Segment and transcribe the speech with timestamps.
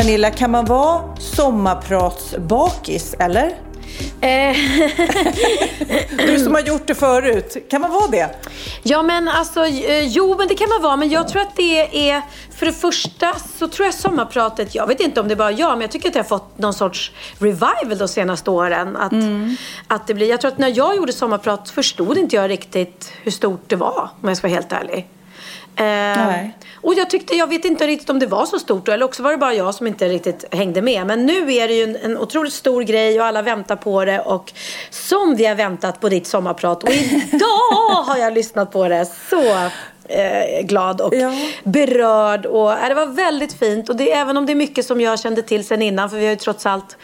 [0.00, 3.46] Pernilla, kan man vara sommarpratsbakis, eller?
[4.20, 4.56] Eh,
[6.26, 8.30] Du som har gjort det förut, kan man vara det?
[8.82, 10.96] ja men alltså, eh, jo men det kan man vara.
[10.96, 12.22] Men jag tror att det är,
[12.56, 15.70] för det första så tror jag sommarpratet, jag vet inte om det är bara jag,
[15.70, 18.96] men jag tycker att det har fått någon sorts revival de senaste åren.
[18.96, 19.12] Att,
[19.86, 23.30] att det blir, jag tror att när jag gjorde sommarprat förstod inte jag riktigt hur
[23.30, 25.08] stort det var, om jag ska vara helt ärlig.
[25.76, 25.84] Eh,
[26.26, 26.56] Nej.
[26.82, 29.30] Och jag tyckte, jag vet inte riktigt om det var så stort eller också var
[29.30, 31.06] det bara jag som inte riktigt hängde med.
[31.06, 34.20] Men nu är det ju en, en otroligt stor grej och alla väntar på det.
[34.20, 34.52] Och
[34.90, 36.82] som vi har väntat på ditt sommarprat.
[36.84, 39.06] Och idag har jag lyssnat på det.
[39.30, 39.42] Så
[40.08, 41.32] eh, glad och Ja.
[41.64, 42.46] berörd.
[42.46, 43.88] Och eh, det var väldigt fint.
[43.88, 46.24] Och det, även om det är mycket som jag kände till sen innan för vi
[46.24, 46.96] har ju trots allt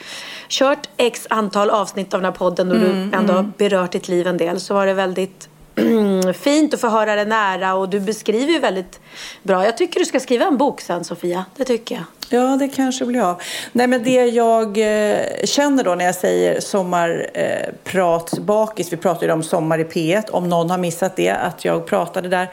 [0.49, 2.71] kört x antal avsnitt av den här podden.
[2.71, 4.61] Och Mm, du ändå har berört ditt liv en del.
[4.61, 5.49] Så var det väldigt
[6.35, 9.01] fint att få höra det nära och du beskriver ju väldigt
[9.43, 9.65] bra.
[9.65, 11.45] Jag tycker du ska skriva en bok sen Sofia.
[11.57, 12.05] Det tycker jag.
[12.29, 13.43] Ja, det kanske blir av.
[13.73, 18.93] Nej, men det jag eh, känner då när jag säger sommarprat eh, bakis.
[18.93, 22.29] vi pratade ju om Sommar i P1, om någon har missat det, att jag pratade
[22.29, 22.51] där.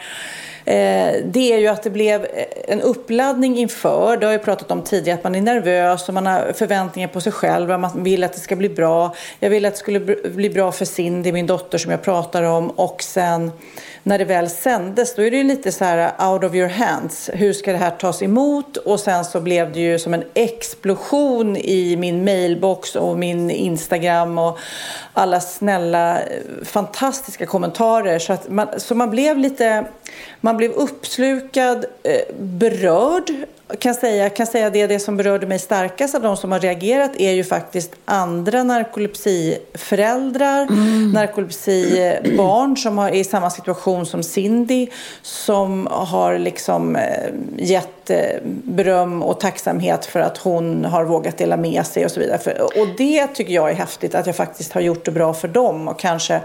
[0.65, 4.71] Eh, det är ju att det blev eh, en uppladdning inför, det har jag pratat
[4.71, 8.03] om tidigare, att man är nervös och man har förväntningar på sig själv och man
[8.03, 9.15] vill att det ska bli bra.
[9.39, 12.69] Jag ville att det skulle bli bra för Cindy, min dotter som jag pratar om
[12.69, 13.51] och sen
[14.03, 16.69] när det väl sändes, då är det ju lite så här eh, out of your
[16.69, 17.29] hands.
[17.33, 18.77] Hur ska det här tas emot?
[18.77, 24.37] Och sen så blev det ju som en explosion i min mailbox och min Instagram
[24.37, 24.59] och
[25.13, 26.19] alla snälla,
[26.63, 28.19] fantastiska kommentarer.
[28.19, 29.85] Så, att man, så man blev lite,
[30.41, 33.31] man blev uppslukad, eh, berörd.
[33.79, 37.11] Kan säga, kan säga det, det som berörde mig starkast av de som har reagerat
[37.17, 40.67] är ju faktiskt andra narkolepsiföräldrar,
[41.13, 44.87] narkolepsibarn som har, är i samma situation som Cindy
[45.21, 51.57] som har liksom eh, gett eh, beröm och tacksamhet för att hon har vågat dela
[51.57, 52.61] med sig och så vidare.
[52.61, 55.87] Och det tycker jag är häftigt att jag faktiskt har gjort det bra för dem
[55.87, 56.41] och kanske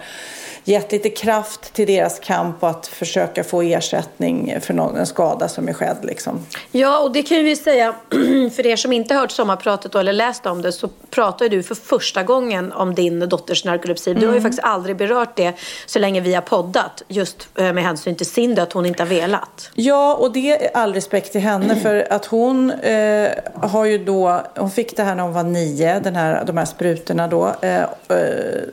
[0.68, 5.48] gett lite kraft till deras kamp och att försöka få ersättning för någon, en skada
[5.48, 5.96] som är skedd.
[6.02, 6.46] Liksom.
[6.72, 7.94] Ja, och det kan vi säga
[8.56, 12.22] för er som inte hört sommarpratet eller läst om det så pratar du för första
[12.22, 14.14] gången om din dotters narkolepsi.
[14.14, 15.52] Du har ju faktiskt aldrig berört det
[15.86, 19.08] så länge vi har poddat just eh, med hänsyn till Cindy att hon inte har
[19.08, 19.70] velat.
[19.74, 24.42] Ja, och det är all respekt till henne för att hon eh, har ju då,
[24.56, 27.82] hon fick det här när hon var nio, den här, de här sprutorna då, eh,
[27.82, 27.86] eh,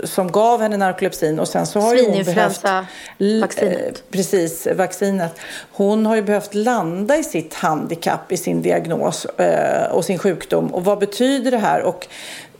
[0.03, 2.65] som gav henne narkolepsin och sen så har ju hon behövt...
[2.65, 5.39] Eh, Precis, vaccinet.
[5.71, 10.73] Hon har ju behövt landa i sitt handikapp, i sin diagnos eh, och sin sjukdom.
[10.73, 11.81] Och vad betyder det här?
[11.81, 12.07] Och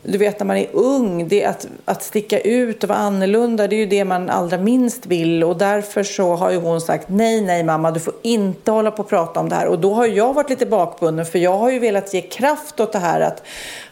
[0.02, 3.76] du vet när man är ung, det att, att sticka ut och vara annorlunda, det
[3.76, 5.44] är ju det man allra minst vill.
[5.44, 9.02] Och därför så har ju hon sagt nej, nej mamma, du får inte hålla på
[9.02, 9.66] och prata om det här.
[9.66, 12.92] Och då har jag varit lite bakbunden, för jag har ju velat ge kraft åt
[12.92, 13.42] det här att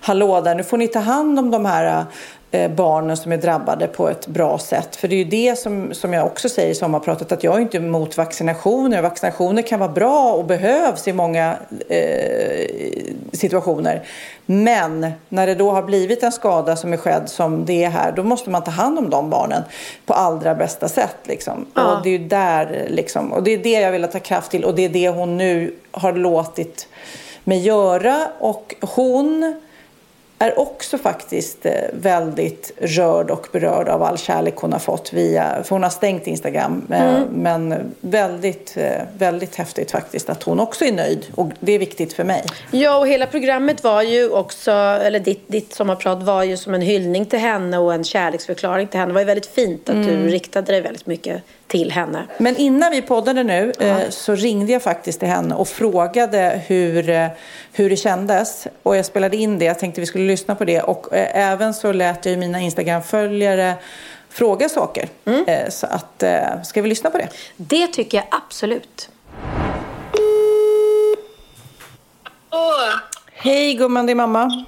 [0.00, 2.04] hallå där, nu får ni ta hand om de här
[2.76, 4.96] barnen som är drabbade på ett bra sätt.
[4.96, 7.60] För det är ju det som, som jag också säger i sommarpratet, att jag är
[7.60, 9.02] inte emot vaccinationer.
[9.02, 11.56] Vaccinationer kan vara bra och behövs i många
[11.88, 12.66] eh,
[13.32, 14.02] situationer.
[14.46, 18.12] Men när det då har blivit en skada som är skedd som det är här,
[18.12, 19.62] då måste man ta hand om de barnen
[20.06, 21.16] på allra bästa sätt.
[21.22, 21.66] Liksom.
[21.74, 21.96] Ja.
[21.96, 24.74] Och det är där, liksom, och det är det jag vill ta kraft till och
[24.74, 26.88] det är det hon nu har låtit
[27.44, 28.28] mig göra.
[28.38, 29.60] Och hon
[30.38, 35.62] är också faktiskt eh, väldigt rörd och berörd av all kärlek hon har fått via,
[35.64, 36.86] för hon har stängt Instagram.
[36.90, 37.28] Eh, Mm.
[37.28, 42.12] Men väldigt, eh, väldigt häftigt faktiskt att hon också är nöjd och det är viktigt
[42.12, 42.44] för mig.
[42.70, 46.80] Ja, och hela programmet var ju också, eller ditt, ditt sommarprat var ju som en
[46.80, 49.10] hyllning till henne och en kärleksförklaring till henne.
[49.10, 52.26] Det var ju väldigt fint att du riktade dig väldigt mycket till henne.
[52.38, 57.30] Men innan vi poddade nu eh, så ringde jag faktiskt till henne och frågade hur,
[57.76, 58.66] hur det kändes.
[58.82, 60.80] Och jag spelade in det, jag tänkte vi skulle lyssna på det.
[60.80, 63.74] Och eh, även så lät jag ju mina Instagram-följare
[64.28, 65.08] fråga saker.
[65.46, 67.28] Eh, så att, eh, ska vi lyssna på det?
[67.56, 69.08] Det tycker jag absolut.
[72.50, 72.94] Åh,
[73.32, 74.64] Hej gumman, det är mamma.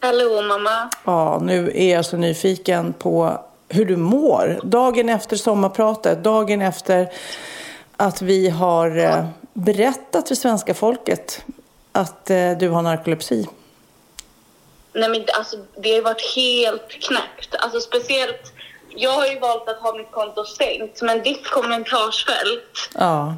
[0.00, 0.90] hallå mamma.
[1.04, 3.38] Ja, nu är jag så nyfiken på
[3.68, 4.60] hur du mår.
[4.64, 7.08] Dagen efter sommarpratet, dagen efter
[7.96, 11.44] att vi har berättat för svenska folket
[11.92, 13.46] att eh, du har narkolepsi.
[14.92, 17.54] Nej men alltså det har varit helt knäppt.
[17.54, 18.52] Alltså speciellt,
[18.88, 23.34] jag har ju valt att ha mitt konto stängt, men ditt kommentarsfält, Ja,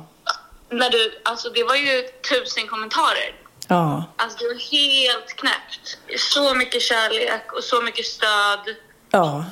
[0.71, 3.35] när du, alltså det var ju tusen kommentarer.
[3.69, 4.05] ja.
[4.17, 5.99] Alltså det var helt knäppt.
[6.19, 8.77] Så mycket kärlek och så mycket stöd.
[9.11, 9.45] Ja,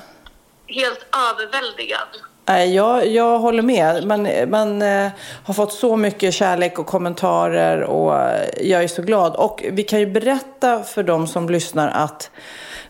[0.67, 2.09] Helt överväldigad.
[2.51, 4.07] Nej, jag, jag håller med.
[4.07, 5.11] Man, man eh,
[5.45, 9.37] har fått så mycket kärlek och kommentarer och eh, jag är så glad.
[9.37, 12.31] Och vi kan ju berätta för de som lyssnar att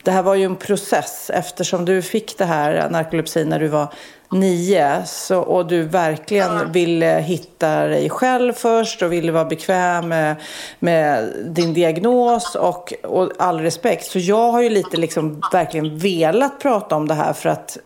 [0.02, 3.86] det här var ju en process eftersom du fick det här narkolepsi när du var
[4.30, 10.36] nio så, och du verkligen ville hitta dig själv först och ville vara bekväm med,
[10.78, 14.04] med din diagnos och, och all respekt.
[14.04, 17.78] Så jag har ju lite liksom verkligen velat prata om det här för att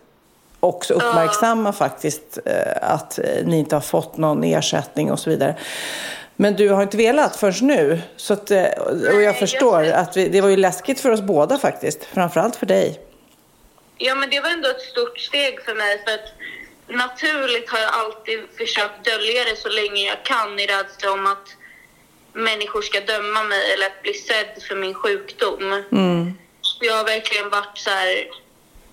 [0.65, 5.55] också uppmärksamma faktiskt eh, att ni inte har fått någon ersättning och så vidare.
[6.35, 8.01] Men du har inte velat förrän nu.
[8.15, 8.65] Så att, eh,
[9.15, 12.05] och jag förstår att vi, det var ju läskigt för oss båda faktiskt.
[12.05, 12.99] Framförallt för dig.
[13.97, 16.27] Ja, men det var ändå ett stort steg för mig för att
[16.87, 21.47] naturligt har jag alltid försökt dölja det så länge jag kan i rädsla om att
[22.33, 25.83] människor ska döma mig eller att bli sedd för min sjukdom.
[26.81, 28.27] Jag har verkligen varit så här,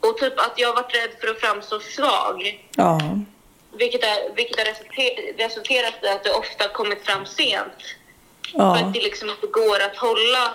[0.06, 2.68] och typ att jag har varit rädd för att framstå svag.
[2.76, 3.00] Ja.
[3.78, 7.78] Vilket, är, vilket har resulter- resulterat i att det ofta kommit fram sent.
[8.52, 8.76] För Ja.
[8.76, 10.54] att det liksom inte går att hålla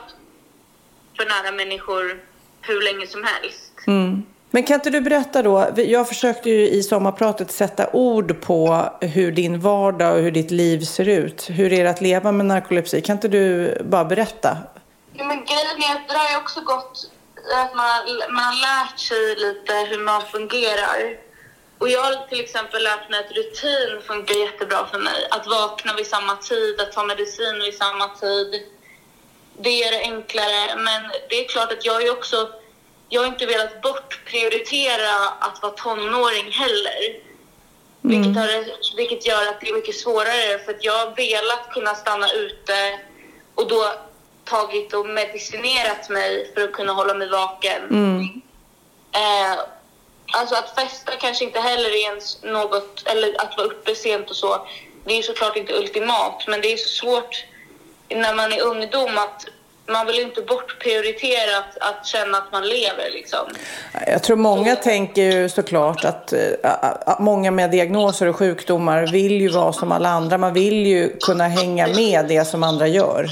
[1.18, 2.24] för nära människor
[2.62, 3.72] hur länge som helst.
[4.52, 5.68] Men kan inte du berätta då?
[5.76, 10.80] Jag försökte ju i sommarpratet sätta ord på hur din vardag och hur ditt liv
[10.80, 11.50] ser ut.
[11.50, 13.02] Hur är det att leva med narkolepsi?
[13.02, 14.58] Kan inte du bara berätta?
[15.14, 17.12] Ja, men grejen är att det har ju också gått
[17.54, 21.18] att man, man har lärt sig lite hur man fungerar.
[21.78, 25.28] Och jag har till exempel lärt mig att rutin funkar jättebra för mig.
[25.32, 28.64] Att vakna vid samma tid, att ta medicin vid samma tid.
[29.60, 30.76] Det det enklare.
[30.76, 32.50] Men det är klart att jag ju också...
[33.10, 37.22] Jag har inte velat bortprioritera att vara tonåring heller.
[38.02, 41.96] Vilket, har, vilket gör att det är mycket svårare för att jag har velat kunna
[41.96, 43.00] stanna ute
[43.56, 43.92] och då
[44.50, 47.82] tagit och medicinerat mig för att kunna hålla mig vaken.
[49.12, 49.60] Eh,
[50.34, 54.36] alltså att festa kanske inte heller är ens något, eller att vara uppe sent och
[54.36, 54.68] så.
[55.06, 57.46] Det är såklart inte ultimat, men det är så svårt
[58.10, 59.46] när man är ungdom att
[59.90, 63.40] man vill inte bortprioritera att, att känna att man lever liksom.
[64.08, 66.40] Jag tror många tänker ju såklart att eh,
[67.06, 70.38] att många med diagnoser och sjukdomar vill ju vara som alla andra.
[70.38, 73.30] Man vill ju kunna hänga med det som andra gör.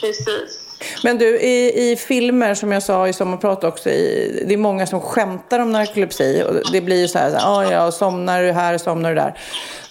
[0.00, 0.62] Precis.
[1.04, 4.86] Men du, i, i filmer som jag sa i sommarprat också, i, det är många
[4.86, 6.44] som skämtar om narkolepsi.
[6.48, 9.14] Och det blir ju så här, så här "Ah, ja, somnar du här, somnar du
[9.16, 9.38] där.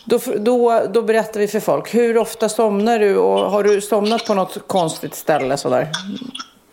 [0.05, 4.25] Då, då, då berättar vi för folk, hur ofta somnar du och har du somnat
[4.25, 5.87] på något konstigt ställe sådär?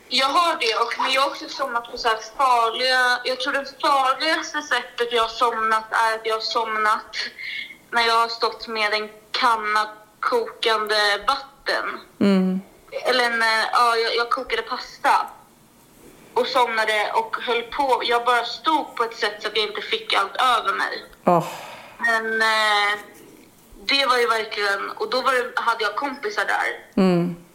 [0.09, 3.01] Jag har det, och, men jag har också somnat på så farliga...
[3.25, 7.17] Jag tror det farligaste sättet jag har somnat är att jag har somnat
[7.91, 9.83] när jag har stått med en kanna
[10.21, 10.95] kokande
[11.27, 11.87] vatten.
[12.93, 15.27] Eller en, eh, ja, jag, jag kokade pasta.
[16.35, 18.03] Och somnade och höll på.
[18.05, 21.05] Jag bara stod på ett sätt så att jag inte fick allt över mig.
[21.25, 21.47] Åh,
[21.99, 22.99] Men eh,
[23.85, 24.91] det var ju verkligen...
[24.91, 27.03] Och då det, hade jag kompisar där.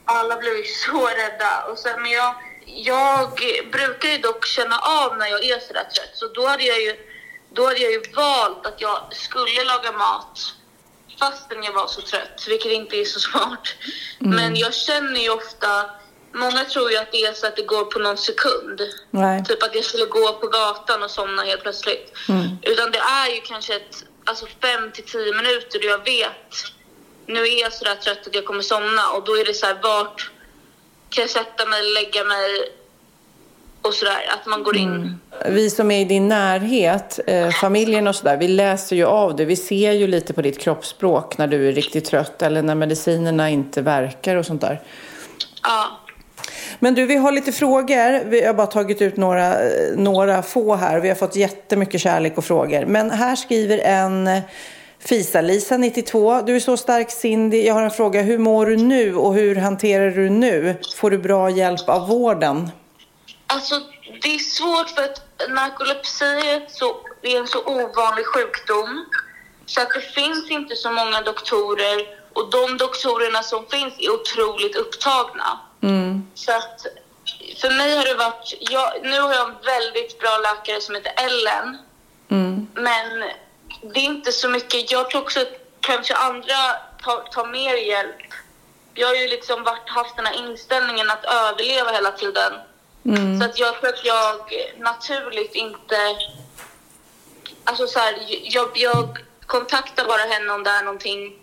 [0.05, 1.63] Alla blev ju så rädda.
[1.71, 3.29] Och sen, men jag, jag
[3.71, 6.11] brukar ju dock känna av när jag är sådär trött.
[6.13, 6.95] Så då hade jag ju,
[7.49, 10.39] då hade jag ju valt att jag skulle laga mat
[11.19, 13.67] fastän jag var så trött, vilket inte är så smart.
[14.19, 15.89] Men jag känner ju ofta...
[16.33, 18.81] Många tror ju att det är så att det går på någon sekund.
[19.11, 19.45] nej.
[19.45, 22.13] Typ att jag skulle gå på gatan och somna helt plötsligt.
[22.61, 26.73] Utan det är ju kanske ett, alltså fem till tio minuter då jag vet
[27.27, 29.79] nu är jag sådär trött att jag kommer somna och då är det så här
[29.83, 30.31] vart
[31.09, 32.71] kan jag sätta mig, lägga mig
[33.81, 34.17] och sådär.
[34.33, 35.19] Att man går in.
[35.45, 39.45] Vi som är i din närhet, eh, familjen och sådär, vi läser ju av det.
[39.45, 43.49] Vi ser ju lite på ditt kroppsspråk när du är riktigt trött eller när medicinerna
[43.49, 44.81] inte verkar och sånt där.
[45.63, 45.85] Ja.
[46.79, 48.29] Men du, vi har lite frågor.
[48.29, 49.55] Vi har bara tagit ut några,
[49.95, 50.99] några få här.
[50.99, 52.85] Vi har fått jättemycket kärlek och frågor.
[52.85, 54.41] Men här skriver en eh,
[54.99, 56.41] Fisa-Lisa, 92.
[56.41, 57.65] Du är så stark Cindy.
[57.65, 58.21] Jag har en fråga.
[58.21, 60.75] Hur mår du nu och hur hanterar du nu?
[60.95, 62.69] Får du bra hjälp av vården?
[63.47, 63.81] Alltså,
[64.21, 69.05] det är svårt för att narkolepsi är, så, är en så ovanlig sjukdom.
[69.65, 71.99] Så att det finns inte så många doktorer
[72.33, 75.59] och de doktorerna som finns är otroligt upptagna.
[76.33, 76.85] Så att
[77.61, 81.13] för mig har det varit, jag, nu har jag en väldigt bra läkare som heter
[81.17, 81.77] Ellen.
[82.73, 83.19] Men
[83.93, 86.55] det är inte så mycket, jag tror också att kanske andra
[87.03, 88.15] tar, tar mer hjälp.
[88.93, 92.53] Jag har ju liksom varit, haft den här inställningen att överleva hela tiden.
[93.15, 94.35] Så att jag tror att jag
[94.77, 95.97] naturligt inte...
[97.63, 101.39] Alltså så här, jag, jag kontaktar bara henne om det är någonting.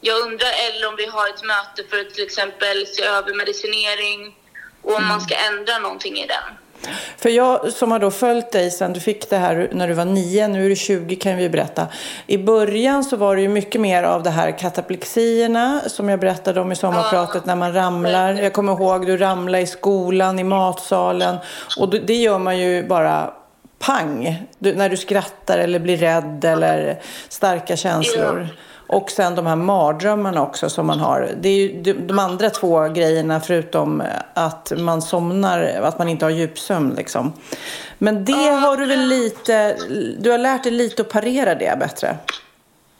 [0.00, 4.36] Jag undrar eller om vi har ett möte för att till exempel se över medicinering
[4.82, 6.58] och om man ska ändra någonting i den.
[7.16, 10.04] För jag som har då följt dig sen du fick det här när du var
[10.04, 11.86] nio, nu är du 20 kan vi berätta.
[12.26, 16.60] I början så var det ju mycket mer av det här kataplexierna som jag berättade
[16.60, 18.32] om i sommarpratet när man ramlar.
[18.32, 21.36] Jag kommer ihåg du ramlade i skolan, i matsalen
[21.78, 23.30] och det gör man ju bara
[23.78, 28.48] pang du, när du skrattar eller blir rädd eller starka känslor.
[28.92, 31.30] Och sen de här mardrömmarna också som man har.
[31.40, 34.02] Det är ju de, andra två grejerna förutom
[34.34, 37.32] att man somnar, att man inte har djupsömn liksom.
[37.98, 38.32] Men det
[38.62, 39.76] har du väl lite,
[40.18, 42.16] du har lärt dig lite att parera det bättre?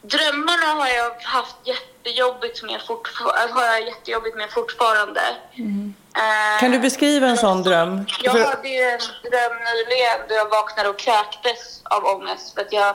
[0.02, 5.20] Drömmarna har jag haft jättejobbigt med, fortfar- har jag jättejobbigt med fortfarande.
[5.56, 8.06] Eh, Kan du beskriva en sån dröm?
[8.22, 8.98] Jag hade ju en
[9.30, 12.94] dröm nyligen då jag vaknade och kräktes av ångest för att, jag,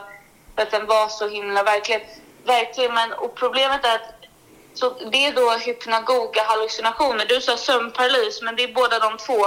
[0.54, 2.08] för att den var så himla verklig.
[2.48, 4.18] Verklig men, och problemet är att
[4.74, 7.26] så det är då hypnagoga hallucinationer.
[7.26, 9.46] Du sa sömnparalys, men det är båda de två.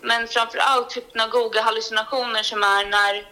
[0.00, 3.28] Men framför allt hypnagoga hallucinationer som är när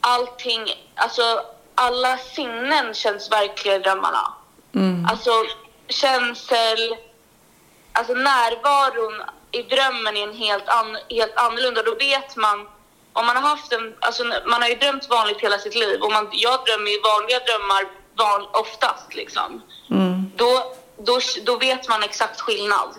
[0.00, 0.62] allting,
[0.94, 4.34] alltså alla sinnen känns verkliga i drömmarna.
[5.10, 5.30] Alltså
[5.88, 6.96] känsel,
[7.92, 11.82] alltså närvaron i drömmen är en helt, an, helt annorlunda.
[11.82, 12.68] Då vet man,
[13.12, 16.12] om man har haft en, alltså man har ju drömt vanligt hela sitt liv och
[16.12, 19.62] man, jag drömmer ju vanliga drömmar van, oftast liksom.
[20.36, 22.94] Då, då, då vet man exakt skillnad.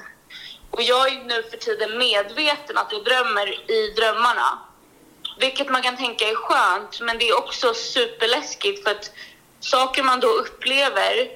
[0.72, 4.60] Och jag är nu för tiden medveten att jag drömmer i drömmarna.
[5.39, 9.12] Vilket man kan tänka är skönt, men det är också superläskigt för att
[9.60, 11.29] saker man då upplever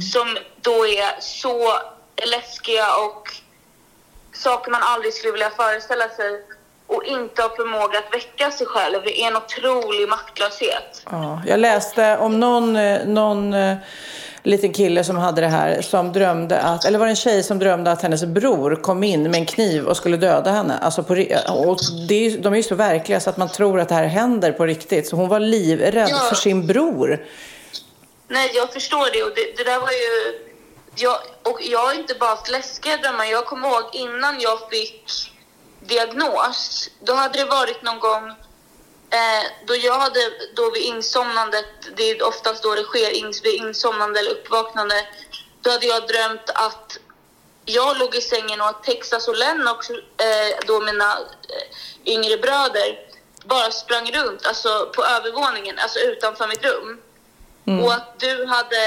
[0.00, 1.78] som då är så
[2.26, 3.28] läskiga och
[4.32, 6.46] saker man aldrig skulle vilja föreställa sig
[6.96, 11.02] och inte har förmåga att väcka sig själv det är en otrolig maktlöshet.
[11.10, 13.76] Ja, jag läste om någon, eh, någon eh,
[14.42, 17.58] liten kille som hade det här som drömde att, eller var det en tjej som
[17.58, 20.78] drömde att hennes bror kom in med en kniv och skulle döda henne.
[20.78, 21.12] Alltså på,
[21.48, 21.78] och
[22.08, 24.66] det de är ju så verkliga så att man tror att det här händer på
[24.66, 25.08] riktigt.
[25.08, 26.18] Så hon var livrädd Ja.
[26.18, 27.26] för sin bror.
[28.28, 30.38] Nej, jag förstår det och det, det där var ju...
[30.96, 31.16] Jag,
[31.52, 33.24] och jag har inte bara haft läskiga drömmar.
[33.24, 35.32] Jag kommer ihåg innan jag fick
[35.80, 38.28] diagnos, då hade det varit någon gång
[39.10, 40.20] eh, då jag hade,
[40.54, 45.06] då vid insomnandet, det är oftast då det sker ins, vid insomnande eller uppvaknande,
[45.62, 46.98] då hade jag drömt att
[47.64, 52.98] jag låg i sängen och att Texas och Lennox, eh, då mina eh, yngre bröder,
[53.44, 57.00] bara sprang runt, alltså på övervåningen, alltså utanför mitt rum.
[57.84, 58.78] Och att du hade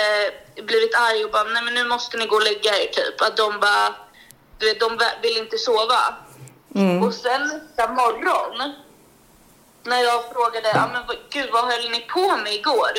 [0.55, 3.21] blivit arg och bara, nej men nu måste ni gå och lägga er typ.
[3.21, 3.95] Att de bara,
[4.57, 6.15] du vet, de vill inte sova.
[7.03, 8.73] Och sen nästa morgon,
[9.83, 12.95] när jag frågade, ja men gud vad höll ni på med igår?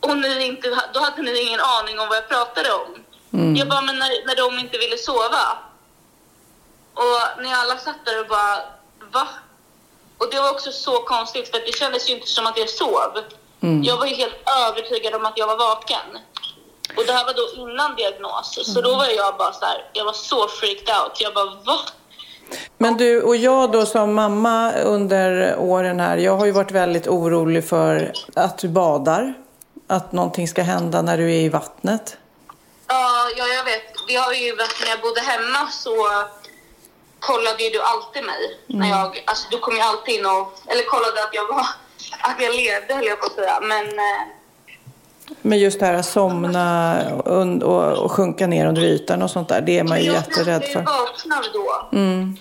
[0.00, 3.04] Och ni inte, då hade ni ingen aning om vad jag pratade om.
[3.56, 5.58] Jag bara, men när, när de inte ville sova.
[6.94, 8.56] Och ni alla satt där och bara,
[9.12, 9.28] va?
[10.18, 13.12] Och det var också så konstigt för det kändes ju inte som att jag sov.
[13.84, 14.34] Jag var ju helt
[14.68, 16.18] övertygad om att jag var vaken.
[16.96, 18.74] Och det här var då innan diagnos.
[18.74, 21.20] Så då var jag bara så här, jag var så freaked out.
[21.20, 21.78] Jag bara, va?
[22.78, 27.08] Men du och jag då som mamma under åren här, jag har ju varit väldigt
[27.08, 29.34] orolig för att du badar.
[29.86, 32.16] Att någonting ska hända när du är i vattnet.
[32.86, 33.82] Ja, ja, jag vet.
[34.08, 35.94] Vi har ju, när jag bodde hemma så
[37.20, 38.58] kollade ju du alltid mig.
[38.66, 41.66] När jag, alltså du kom ju alltid in och, eller kollade att jag var,
[42.20, 43.60] att jag levde höll jag på att säga.
[43.60, 44.22] Men, eh,
[45.42, 46.96] Men just det här att somna
[47.62, 50.62] och, och sjunka ner under ytan och sånt där, det är man ju jag jätterädd
[50.62, 50.80] för.
[50.80, 51.98] ju vakna då.
[51.98, 52.36] Mm.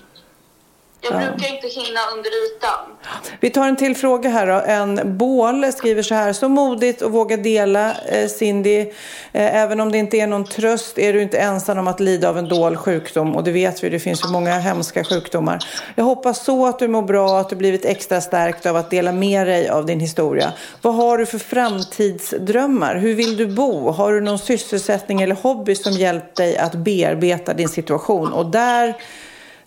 [1.03, 2.98] Jag brukar inte hinna under ytan.
[3.39, 4.53] Vi tar en till fråga här då.
[4.53, 6.34] En Bål skriver så här.
[6.34, 8.79] Så modigt och våga dela eh, Cindy.
[8.79, 12.29] Eh, även om det inte är någon tröst är du inte ensam om att lida
[12.29, 13.36] av en dold sjukdom.
[13.36, 15.60] Och det vet vi, det finns ju många hemska sjukdomar.
[15.96, 18.89] Jag hoppas så att du mår bra och att du blivit extra stärkt av att
[18.89, 20.53] dela med dig av din historia.
[20.81, 22.96] Vad har du för framtidsdrömmar?
[22.96, 23.91] Hur vill du bo?
[23.91, 28.34] Har du någon sysselsättning eller hobby som hjälpt dig att bearbeta din situation?
[28.34, 28.98] Och där,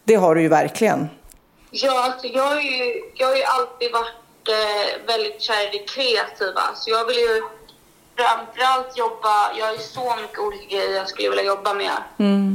[0.05, 1.09] det har du ju verkligen.
[1.77, 5.85] Ja, alltså jag, har ju, jag har ju alltid varit eh, väldigt kär i det
[5.85, 6.75] kreativa.
[6.75, 7.43] Så jag vill ju
[8.17, 9.53] framförallt jobba...
[9.59, 12.03] Jag har ju så mycket olika grejer jag skulle vilja jobba med.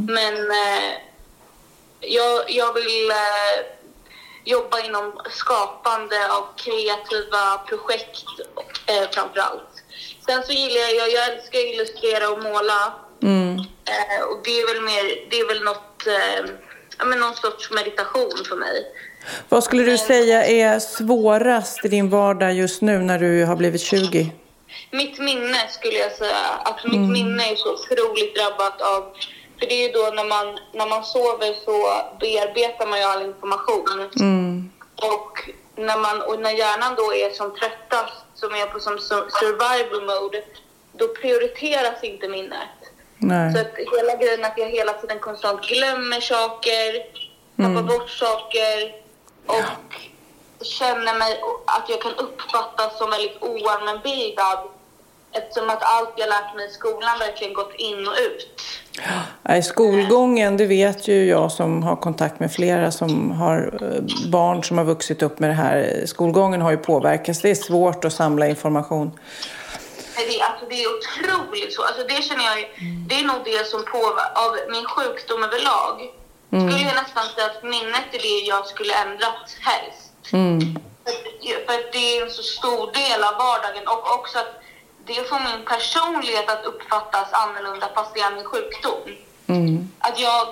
[0.10, 0.94] Men eh,
[2.00, 3.66] jag, jag vill eh,
[4.46, 8.24] jobba inom skapande av kreativa projekt
[8.86, 9.84] eh, framförallt.
[10.26, 12.94] Sen så gillar jag, jag, jag älskar att illustrera och måla.
[13.86, 16.52] Eh, och det är väl mer, det är väl något, eh,
[17.06, 18.86] men någon sorts meditation för mig.
[19.50, 23.82] Vad skulle du säga är svårast i din vardag just nu när du har blivit
[23.82, 24.32] 20?
[24.92, 26.46] Mitt minne skulle jag säga.
[26.66, 29.14] Att mitt minne är så otroligt drabbat av...
[29.60, 31.76] För det är ju då när man, när man sover så
[32.20, 34.10] bearbetar man ju all information.
[34.96, 39.30] Och, när man, och när hjärnan då är som tröttast, som är på som su-
[39.40, 40.44] survival mode,
[40.94, 42.78] då prioriteras inte minnet.
[43.18, 43.54] Nej.
[43.54, 46.92] Så att hela grejen att jag hela tiden konstant glömmer saker,
[47.58, 48.76] tappar bort saker
[49.50, 54.60] och känner mig att jag kan uppfattas som väldigt oallmänbildad
[55.32, 58.62] eftersom att allt jag lärt mig i skolan verkligen gått in och ut.
[59.44, 64.64] Nej, skolgången, det vet ju jag som har kontakt med flera som har eh, barn
[64.64, 66.04] som har vuxit upp med det här.
[66.06, 67.42] Skolgången har ju påverkats.
[67.42, 69.12] Det är svårt att samla information.
[70.16, 71.84] Det, alltså, det är otroligt så.
[71.84, 72.58] Alltså, det känner jag
[73.10, 75.96] det är nog det som påverkar, av min sjukdom överlag,
[76.50, 80.12] skulle jag nästan säga att minnet är det jag skulle ändrat helst.
[81.04, 84.54] För, att- för att det är en så stor del av vardagen och också att
[85.06, 89.00] det får min personlighet att uppfattas annorlunda fast det är min sjukdom.
[90.00, 90.48] Att jag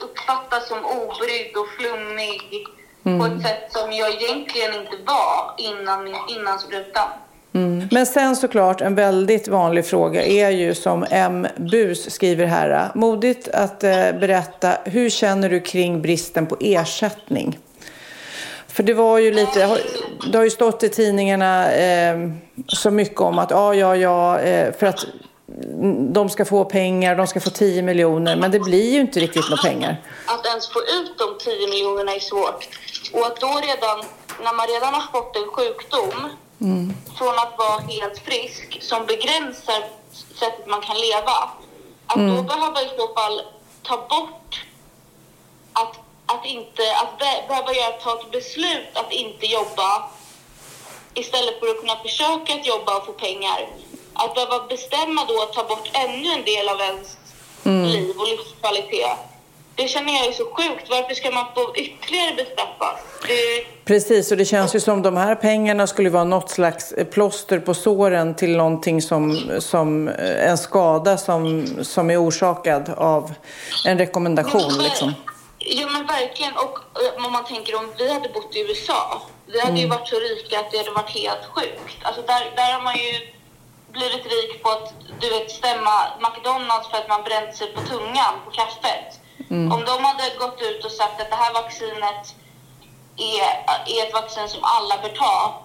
[0.00, 2.66] uppfattas som obrydd och flummig
[3.02, 7.08] på ett sätt som jag egentligen inte var innan, innan sprutan.
[7.90, 11.46] Men sen såklart en väldigt vanlig fråga är ju som M.
[11.56, 12.90] Bus skriver här.
[12.94, 17.58] Modigt att eh, berätta, hur känner du kring bristen på ersättning?
[18.68, 19.78] För det var ju lite, det har-
[20.32, 22.16] det har ju stått i tidningarna eh,
[22.68, 25.06] så mycket om att ja, ja, ja, eh, för att
[26.12, 29.50] de ska få pengar, de ska få 10 miljoner, men det blir ju inte riktigt
[29.50, 29.96] några pengar.
[30.26, 32.68] att ens få ut de 10 miljonerna är svårt.
[33.12, 33.98] Och att då redan,
[34.44, 36.28] när man redan har fått en sjukdom,
[37.18, 39.84] från att vara helt frisk, som begränsar
[40.40, 41.50] sättet man kan leva,
[42.06, 43.42] att då behöva i så fall
[43.82, 44.64] ta bort
[45.72, 50.10] att, att inte, att be, behöva göra, ta ett beslut att inte jobba
[51.14, 53.68] istället för att kunna försöka att jobba och få pengar.
[54.14, 57.16] Att behöva bestämma då att ta bort ännu en del av ens
[57.64, 59.18] liv och livskvalitet.
[59.74, 60.90] Det känner jag är så sjukt.
[60.90, 63.00] Varför ska man få ytterligare bestraffas?
[63.26, 67.58] Det, Precis, och det känns ju som de här pengarna skulle vara något slags plåster
[67.58, 73.32] på såren till någonting som, som eh, en skada som, som är orsakad av
[73.86, 74.78] en rekommendation.
[74.78, 75.14] Liksom.
[75.58, 76.52] Ja men verkligen.
[76.52, 79.22] Och eh, om man tänker om vi hade bott i USA.
[79.46, 81.96] Vi hade ju varit så rika att det hade varit helt sjukt.
[82.02, 83.12] Alltså där, där har man ju
[83.92, 88.34] blivit rik på att du vet, stämma McDonalds för att man bränt sig på tungan
[88.44, 89.21] på kaffet.
[89.74, 92.34] Om de hade gått ut och sagt att det här vaccinet
[93.16, 93.42] är,
[93.94, 95.62] är ett vaccin som alla bör ta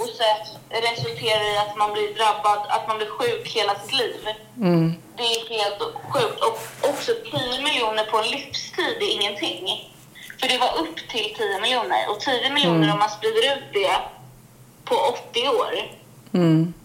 [0.00, 0.36] och sen
[0.70, 4.20] resulterar i att man blir drabbad, att man blir sjuk hela sitt liv.
[5.16, 6.40] Det är helt sjukt.
[6.40, 6.58] Och
[6.90, 9.92] också 10 miljoner på en livstid är ingenting.
[10.40, 12.10] För det var upp till 10 miljoner.
[12.10, 13.96] Och 10 miljoner om man sprider ut det
[14.84, 15.72] på 80 år,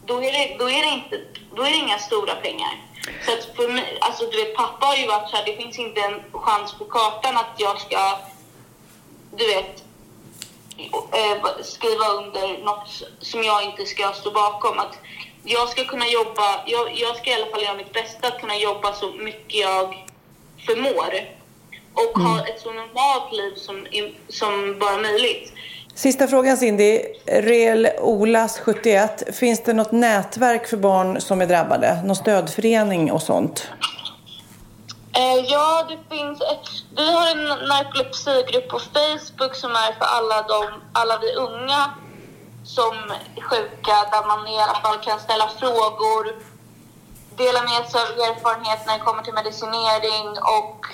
[0.05, 1.19] då, är det, då, är det inte,
[1.55, 2.73] då är det inga stora pengar.
[3.25, 5.79] Så att för mig, alltså du vet, pappa har ju varit så här, det finns
[5.79, 8.17] inte en chans på kartan att jag ska,
[9.35, 9.83] du vet,
[11.13, 14.79] eh, skriva under något som jag inte ska stå bakom.
[14.79, 14.97] Att
[15.43, 18.57] jag ska kunna jobba, jag, jag ska i alla fall göra mitt bästa att kunna
[18.57, 20.07] jobba så mycket jag
[20.65, 21.41] förmår.
[21.93, 23.87] Och ha ett så normalt liv som,
[24.29, 25.53] som bara möjligt.
[26.01, 27.01] Sista frågan Cindy.
[27.25, 29.23] Rel Olas 71.
[29.35, 32.01] Finns det något nätverk för barn som är drabbade?
[32.03, 33.67] Någon stödförening och sånt?
[35.15, 36.41] Eh, ja, det finns
[36.97, 41.91] vi har en narkolepsigrupp på Facebook som är för alla, de, alla vi unga
[42.63, 42.93] som
[43.37, 46.23] är sjuka där man i alla fall kan ställa frågor
[47.37, 50.27] dela med sig av erfarenhet när det kommer till medicinering
[50.59, 50.85] och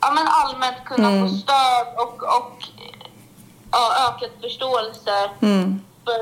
[0.00, 1.28] ja, men allmänt kunna Mm.
[1.28, 2.64] få stöd och, och
[3.72, 5.80] ja, ökad förståelse Mm.
[6.04, 6.20] för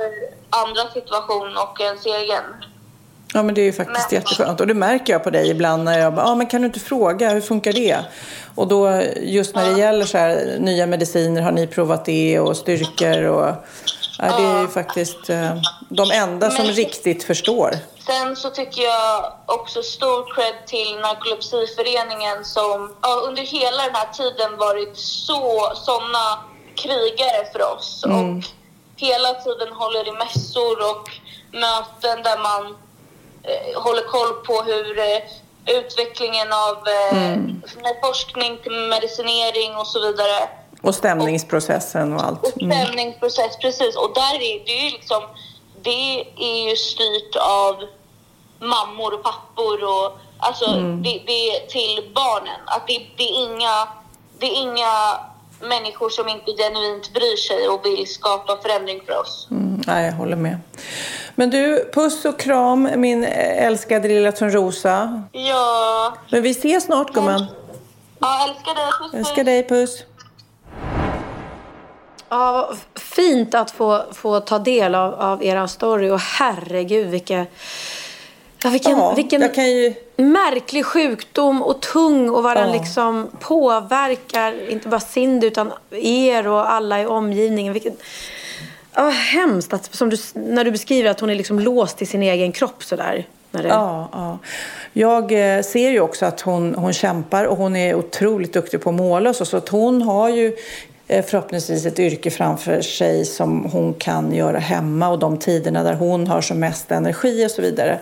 [0.51, 2.45] andra situation och ens egen.
[3.35, 5.85] Ja men det är ju faktiskt Men- jätteskönt och det märker jag på dig ibland
[5.85, 7.99] när jag bara, ja men kan du inte fråga hur funkar det?
[8.55, 12.57] Och då just när det gäller så här nya mediciner, har ni provat det och
[12.57, 13.55] styrkor och
[14.19, 15.55] ja, det är ju faktiskt eh,
[15.89, 17.75] de enda som Men- riktigt förstår.
[18.07, 24.13] Sen så tycker jag också stor cred till Narkolepsiföreningen som ja, under hela den här
[24.13, 26.39] tiden varit så såna
[26.83, 28.45] krigare för oss och
[28.97, 31.09] hela tiden håller i mässor och
[31.53, 32.77] möten där man
[33.43, 35.19] eh, håller koll på hur eh,
[35.79, 37.37] utvecklingen av eh,
[37.83, 40.49] med forskning till medicinering och så vidare
[40.83, 42.43] Och stämningsprocessen och allt.
[42.43, 42.77] och Mm.
[42.85, 43.97] stämningsprocess, precis.
[43.97, 45.23] Och där är det ju liksom,
[45.83, 47.75] det är ju styrt av
[48.59, 51.03] mammor och pappor och alltså Mm.
[51.03, 52.61] det, det är till barnen.
[52.67, 53.89] Att det, det, är inga,
[54.39, 55.21] det är inga
[55.61, 59.49] människor som inte genuint bryr sig och vill skapa förändring för oss.
[59.51, 60.59] Mm, nej, jag håller med.
[61.35, 65.23] Men du, puss och kram min älskade lilla Törnrosa.
[65.33, 67.47] Ja, Men vi ses snart gumman.
[68.19, 68.85] ja älskar dig.
[69.01, 69.15] Puss, puss.
[69.15, 70.03] älskar dig, puss.
[72.29, 77.47] Ja, vad fint att få, få ta del av, av er story och herregud vilka,
[78.63, 79.95] ja, vilken, Ja, vilken jag kan ju...
[80.21, 86.73] märklig sjukdom och tung och vad den liksom påverkar inte bara Cindy utan er och
[86.73, 87.73] alla i omgivningen.
[87.73, 88.03] Vilket,
[88.95, 92.23] ja, hemskt att, som du, när du beskriver att hon är liksom låst i sin
[92.23, 93.27] egen kropp sådär.
[93.51, 94.39] När det, Ja, ja.
[94.93, 98.91] Jag eh, ser ju också att hon, hon kämpar och hon är otroligt duktig på
[98.91, 100.57] att måla och så, så att hon har ju
[101.11, 105.95] Eh, förhoppningsvis ett yrke framför sig som hon kan göra hemma och de tiderna där
[105.95, 108.01] hon har som mest energi och så vidare.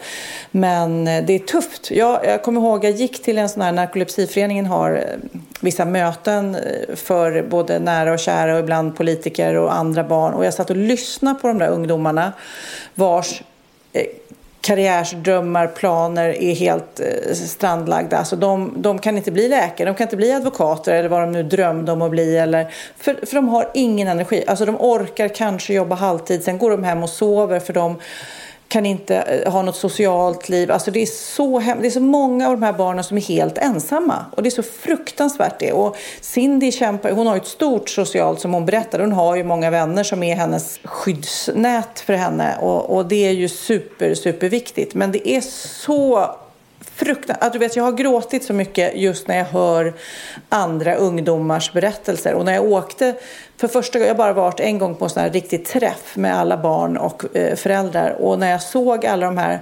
[0.50, 1.90] Men eh, det är tufft.
[1.90, 5.02] Jag, jag kommer ihåg jag gick till en sån här, narkolepsiföreningen har eh,
[5.60, 6.56] vissa möten
[6.94, 10.76] för både nära och kära och ibland politiker och andra barn och jag satt och
[10.76, 12.32] lyssnade på de där ungdomarna
[12.94, 13.42] vars
[14.60, 18.18] karriärsdrömmar, planer är helt eh, strandlagda.
[18.18, 21.32] Alltså de, de kan inte bli läkare, de kan inte bli advokater eller vad de
[21.32, 22.36] nu drömde om att bli.
[22.36, 24.44] Eller, för, för de har ingen energi.
[24.46, 27.96] Alltså de orkar kanske jobba halvtid, sen går de hem och sover för de
[28.68, 30.70] kan inte eh, ha något socialt liv.
[30.70, 33.22] Alltså det, är så hem- det är så många av de här barnen som är
[33.22, 34.24] helt ensamma.
[34.36, 35.72] Och det är så fruktansvärt det.
[35.72, 38.98] Och Cindy kämpar, hon har ju ett stort socialt som hon berättar.
[38.98, 42.56] Hon har ju många vänner som är hennes skyddsnät för henne.
[42.60, 44.94] Och, och det är ju super, superviktigt.
[44.94, 46.30] Men det är så
[46.98, 47.52] fruktansvärt.
[47.52, 49.94] Du vet, jag har gråtit så mycket just när jag hör
[50.48, 52.34] andra ungdomars berättelser.
[52.34, 53.14] Och när jag åkte,
[53.56, 56.16] för första gången, jag har bara varit en gång på en sån här riktig träff
[56.16, 58.10] med alla barn och eh, föräldrar.
[58.10, 59.60] Och när jag såg alla de här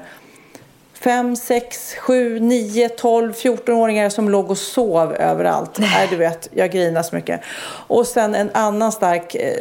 [0.94, 5.79] 5, 6, 7, 9, 12, 14-åringar som låg och sov överallt.
[5.79, 7.40] Nej, du vet, jag grinar så mycket.
[7.87, 9.53] Och sen en annan stark, eh,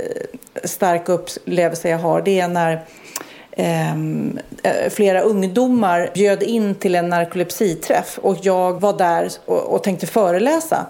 [0.63, 2.85] stark upplevelse jag har, det är när
[3.55, 10.07] eh, flera ungdomar bjöd in till en narkolepsiträff och jag var där och, och tänkte
[10.07, 10.85] föreläsa.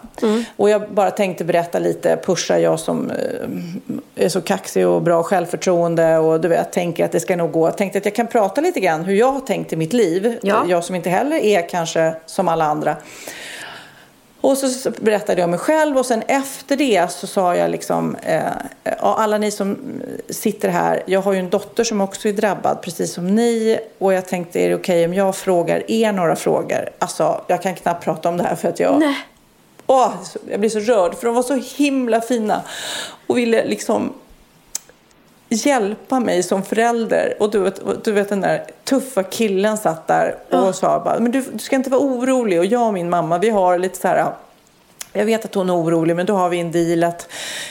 [0.56, 5.24] Och jag bara tänkte berätta lite, pusha jag som eh, är så kaxig och bra
[5.24, 7.68] självförtroende och du vet, tänker att det ska nog gå.
[7.68, 10.40] Jag tänkte att jag kan prata lite grann hur jag har tänkt i mitt liv.
[10.42, 10.66] Ja.
[10.68, 12.96] Jag som inte heller är kanske som alla andra.
[14.46, 18.52] Och så berättade jag mig själv och sen efter det så sa jag liksom, eh,
[19.00, 19.78] alla ni som
[20.30, 24.14] sitter här, jag har ju en dotter som också är drabbad precis som ni och
[24.14, 26.90] jag tänkte är det okej om jag frågar er några frågor?
[27.00, 29.16] Alltså jag kan knappt prata om det här för att jag Nej.
[29.88, 30.14] Åh,
[30.50, 32.62] jag blir så rörd för de var så himla fina
[33.28, 34.14] och ville liksom
[35.56, 37.34] hjälpa mig som förälder.
[37.40, 41.32] Och du vet, du vet den där tuffa killen satt där och sa bara, men
[41.32, 42.60] du, du ska inte vara orolig.
[42.60, 44.32] Och jag och min mamma, vi har lite så här,
[45.18, 47.28] jag vet att hon är orolig men då har vi en deal att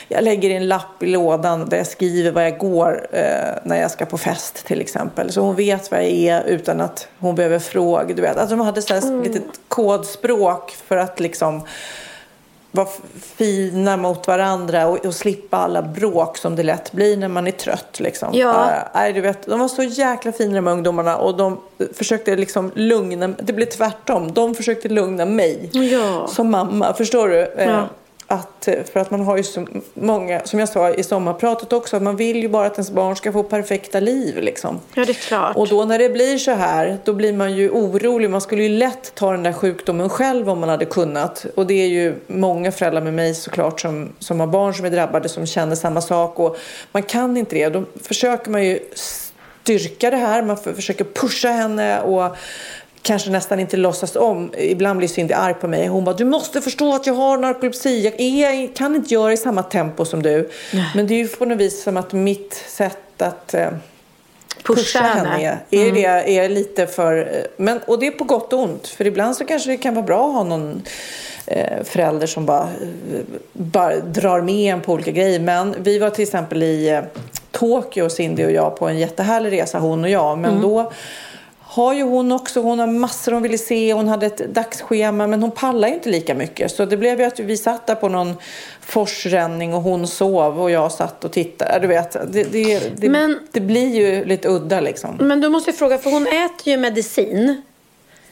[0.07, 3.91] jag lägger en lapp i lådan där jag skriver var jag går eh, när jag
[3.91, 5.31] ska på fest till exempel.
[5.31, 8.15] Så hon vet var jag är utan att hon behöver fråga.
[8.15, 8.37] Du vet.
[8.37, 11.61] Alltså de hade så här litet kodspråk för att liksom
[12.75, 12.87] vara
[13.21, 17.51] fina mot varandra och, och slippa alla bråk som det lätt blir när man är
[17.51, 17.99] trött.
[17.99, 18.29] Liksom.
[18.33, 18.69] Ja.
[19.07, 21.59] Äh, du vet, de var så jäkla fina de ungdomarna och de
[21.93, 24.33] försökte liksom lugna, det blev tvärtom.
[24.33, 26.27] De försökte lugna mig Ja.
[26.27, 26.93] som mamma.
[26.93, 27.41] Förstår du?
[27.43, 27.83] Eh, Ja.
[28.27, 32.03] Att, för att man har ju så många, som jag sa i sommarpratet också, att
[32.03, 34.37] man vill ju bara att ens barn ska få perfekta liv.
[34.41, 34.79] Liksom.
[34.93, 35.55] Ja, det är klart.
[35.55, 38.29] Och då när det blir så här, då blir man ju orolig.
[38.29, 41.45] Man skulle ju lätt ta den där sjukdomen själv om man hade kunnat.
[41.55, 44.89] Och det är ju många föräldrar med mig såklart som, som har barn som är
[44.89, 46.39] drabbade som känner samma sak.
[46.39, 46.57] Och
[46.91, 47.69] man kan inte det.
[47.69, 48.79] Då försöker man ju
[49.65, 50.41] styrka det här.
[50.41, 52.35] Man försöker pusha henne och
[53.05, 54.53] kanske nästan inte låtsas om.
[54.57, 55.87] Ibland blir Cindy arg på mig.
[55.87, 58.03] Hon bara, du måste förstå att jag har narkolepsi.
[58.03, 60.49] Jag, är, kan inte göra i samma tempo som du.
[60.73, 60.91] Nej.
[60.95, 63.69] Men det är ju på något vis som att mitt sätt att eh,
[64.63, 65.93] pusha, pusha henne, henne är, mm.
[65.93, 67.45] det, är lite för...
[67.57, 68.87] Men, och det är på gott och ont.
[68.87, 70.81] För ibland så kanske det kan vara bra att ha någon
[71.47, 72.69] eh, förälder som bara,
[73.53, 75.39] bara drar med en på olika grejer.
[75.39, 77.01] Men vi var till exempel i eh,
[77.51, 80.37] Tokyo, Cindy och jag, på en jättehärlig resa, hon och jag.
[80.37, 80.61] Men mm.
[80.61, 80.91] då
[81.75, 85.41] har ju hon också, hon har massor hon ville se, hon hade ett dagsschema men
[85.41, 86.71] hon pallar ju inte lika mycket.
[86.71, 88.33] Så det blev ju att vi satt där på någon
[88.81, 91.79] forsränning och hon sov och jag satt och tittade.
[91.79, 95.17] Du vet, det, det, det, men, det blir ju lite udda liksom.
[95.19, 97.61] Men du måste jag fråga, för hon äter ju medicin.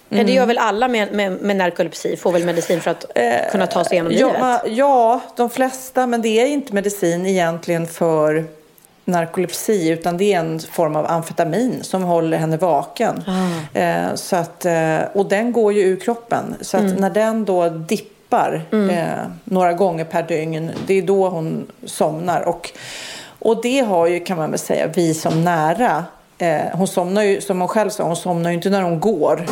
[0.10, 0.26] Mm.
[0.26, 3.68] Det gör väl alla med, med, med narkolepsi, får väl medicin för att eh, kunna
[3.68, 4.78] ta sig igenom ja, livet?
[4.78, 8.46] Ja, de flesta, men det är inte medicin egentligen för
[9.06, 13.24] narkolepsi utan det är en form av amfetamin som håller henne vaken.
[13.28, 13.80] Ah.
[13.80, 16.56] Eh, så att, eh, och den går ju ur kroppen.
[16.62, 16.96] Så att mm.
[16.96, 18.90] när den då dippar mm.
[18.90, 22.42] eh, några gånger per dygn, det är då hon somnar.
[22.42, 22.72] Och,
[23.40, 26.06] och det har ju, kan man väl säga, vi som nära
[26.38, 29.46] Eh, hon somnar ju, som hon själv sa, hon somnar ju inte när hon går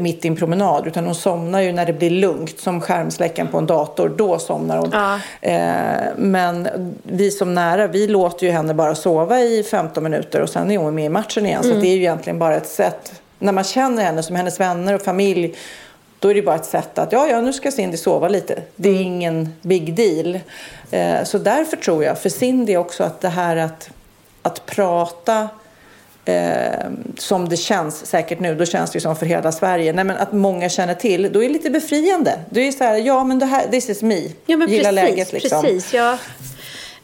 [0.00, 3.58] mitt i en promenad utan hon somnar ju när det blir lugnt som skärmsläckaren på
[3.58, 4.14] en dator.
[4.16, 4.90] Då somnar hon.
[4.92, 5.20] Ja.
[5.40, 6.68] Eh, men
[7.02, 10.78] vi som nära, vi låter ju henne bara sova i 15 minuter och sen är
[10.78, 11.64] hon med i matchen igen.
[11.64, 11.74] Mm.
[11.74, 14.94] Så det är ju egentligen bara ett sätt, när man känner henne som hennes vänner
[14.94, 15.54] och familj
[16.18, 18.62] då är det bara ett sätt att ja, ja, nu ska Cindy sova lite.
[18.76, 19.06] Det är mm.
[19.06, 20.40] ingen big deal.
[20.90, 23.90] Eh, så därför tror jag för Cindy också att det här att,
[24.42, 25.48] att prata
[26.28, 30.04] eh, som det känns säkert nu, då känns det ju som för hela Sverige, Nej,
[30.04, 32.38] men att många känner till, då är det lite befriande.
[32.50, 34.22] Då är så här, ja men det här, this is me.
[34.46, 35.62] Ja, men Gilla precis, läget liksom.
[35.62, 36.18] Precis, ja.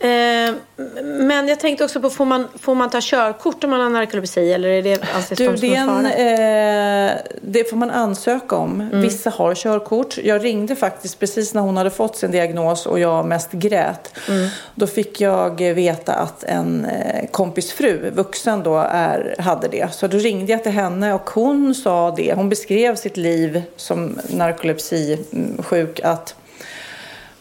[0.02, 0.54] Eh,
[1.02, 4.52] men jag tänkte också på, får man, får man ta körkort om man har narkolepsi
[4.52, 7.12] eller är det anses du, det, en, eh,
[7.42, 8.80] det får man ansöka om.
[8.80, 9.00] Mm.
[9.00, 10.18] Vissa har körkort.
[10.18, 14.18] Jag ringde faktiskt precis när hon hade fått sin diagnos och jag mest grät.
[14.28, 14.48] Mm.
[14.74, 19.94] Då fick jag veta att en eh, kompis fru, vuxen då, är, hade det.
[19.94, 22.34] Så då ringde jag till henne och hon sa det.
[22.34, 26.34] Hon beskrev sitt liv som narkolepsisjuk att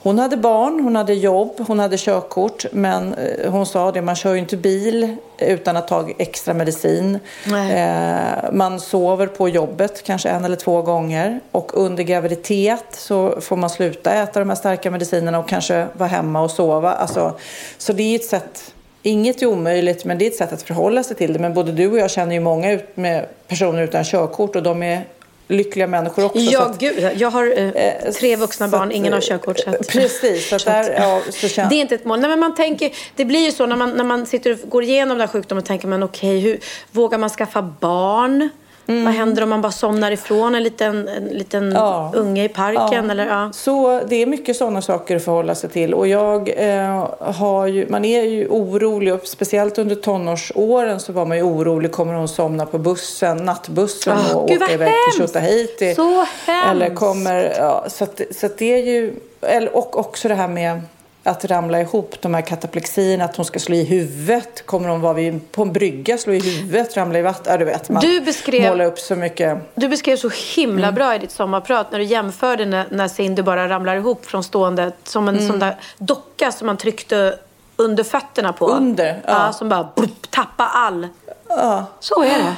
[0.03, 2.65] hon hade barn, hon hade jobb, hon hade körkort.
[2.71, 7.19] Men eh, hon sa det, man kör ju inte bil utan att ta extra medicin.
[7.45, 11.39] Eh, man sover på jobbet kanske en eller två gånger.
[11.51, 16.09] Och under graviditet så får man sluta äta de här starka medicinerna och kanske vara
[16.09, 16.93] hemma och sova.
[16.93, 17.33] Alltså,
[17.77, 21.03] så det är ett sätt Inget är omöjligt, men det är ett sätt att förhålla
[21.03, 21.39] sig till det.
[21.39, 24.83] Men både du och jag känner ju många ut med personer utan körkort och de
[24.83, 25.05] är
[25.51, 26.39] lyckliga människor också.
[26.39, 27.09] Ja, att, gud.
[27.17, 29.59] Jag har eh, eh tre vuxna barn, att, ingen har körkort.
[29.59, 30.49] Så att, precis.
[30.49, 31.69] Så, där, ja, så känns...
[31.69, 32.19] Det är inte ett mål.
[32.19, 34.83] Nej, men man tänker, det blir ju så när man, när man sitter och går
[34.83, 36.57] igenom den här sjukdomen, tänker man okej, okay,
[36.91, 38.49] vågar man skaffa barn?
[38.87, 39.05] Mm.
[39.05, 42.11] Vad händer om man bara somnar ifrån en liten, en liten ja.
[42.15, 43.05] unge i parken?
[43.05, 43.11] Ja.
[43.11, 43.49] Eller, ja.
[43.53, 45.93] Så det är mycket sådana saker att förhålla sig till.
[45.93, 51.25] Och jag eh, har ju, man är ju orolig, och speciellt under tonårsåren så var
[51.25, 51.91] man ju orolig.
[51.91, 55.95] Kommer hon somna på bussen, nattbussen oh, och Gud, åka iväg till Tjotahejti?
[55.95, 56.71] Så hemskt!
[56.71, 60.47] Eller kommer, ja, så, att, så att det är ju, eller, och också det här
[60.47, 60.81] med
[61.23, 64.65] att ramla ihop, de här kataplexierna, att hon ska slå i huvudet.
[64.65, 67.51] Kommer hon vara vid, på en brygga, slå i huvudet, ramla i vatten?
[67.51, 69.57] Ja, du vet, man du beskrev, målar upp så mycket.
[69.75, 70.95] Du beskrev så himla mm.
[70.95, 74.91] bra i ditt sommarprat när du jämförde när, när Cindy bara ramlar ihop från stående
[75.03, 75.47] som en mm.
[75.47, 77.39] sån där docka som man tryckte
[77.75, 78.67] under fötterna på.
[78.67, 79.21] Under?
[79.25, 79.45] Ja.
[79.45, 81.07] ja som bara brup, tappa all.
[81.47, 81.85] Ja.
[81.99, 82.55] Så är det.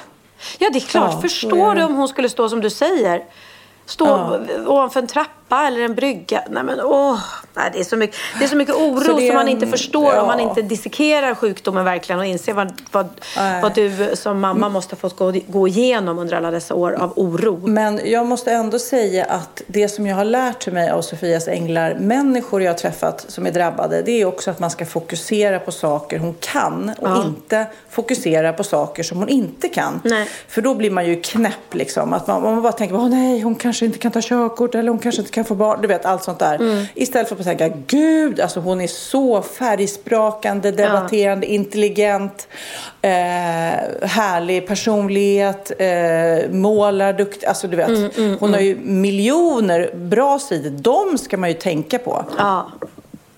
[0.59, 1.11] Ja, det är klart.
[1.13, 3.23] Ja, Förstår du om hon skulle stå som du säger?
[3.85, 4.39] Stå ja.
[4.67, 6.43] ovanför en trappa eller en brygga.
[6.49, 7.19] Nej, men, åh.
[7.55, 10.13] Nej, det, är så mycket, det är så mycket oro så som man inte förstår
[10.13, 10.21] ja.
[10.21, 13.09] om man inte dissekerar sjukdomen verkligen och inser vad, vad,
[13.61, 17.13] vad du som mamma måste ha fått gå, gå igenom under alla dessa år av
[17.15, 17.67] oro.
[17.67, 21.95] Men jag måste ändå säga att det som jag har lärt mig av Sofias änglar,
[21.99, 25.71] människor jag har träffat som är drabbade, det är också att man ska fokusera på
[25.71, 27.25] saker hon kan och ja.
[27.25, 30.01] inte fokusera på saker som hon inte kan.
[30.03, 30.27] Nej.
[30.47, 32.13] För då blir man ju knäpp liksom.
[32.13, 34.99] Att man, man bara tänker, åh nej, hon kanske inte kan ta körkort eller hon
[34.99, 35.81] kanske inte kan få barn.
[35.81, 36.55] Du vet, allt sånt där.
[36.55, 36.85] Mm.
[36.95, 41.53] Istället för att tänka, gud, alltså hon är så färgsprakande, debatterande, ja.
[41.53, 42.47] intelligent,
[43.01, 43.11] eh,
[44.01, 47.47] härlig personlighet, eh, målar, duktig.
[47.47, 49.01] Alltså du vet, mm, mm, hon har ju mm.
[49.01, 50.69] miljoner bra sidor.
[50.69, 52.25] De ska man ju tänka på.
[52.37, 52.71] Ja.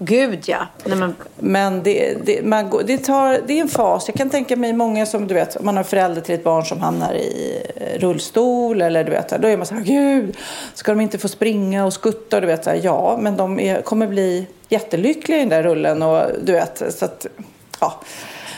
[0.06, 0.68] Gud ja.
[0.86, 4.08] Nej, men men det, det, man, det, tar, det är en fas.
[4.08, 6.82] Jag kan tänka mig många som, du vet, man har förälder till ett barn som
[6.82, 10.38] hamnar i eh, rullstol eller du vet, då är man så här, gud,
[10.74, 12.39] ska de inte få springa och skutta?
[12.39, 16.02] Du vet, så här, ja, men de är, kommer bli jättelyckliga i den där rullen
[16.02, 17.26] och du vet, så att,
[17.80, 18.02] ja.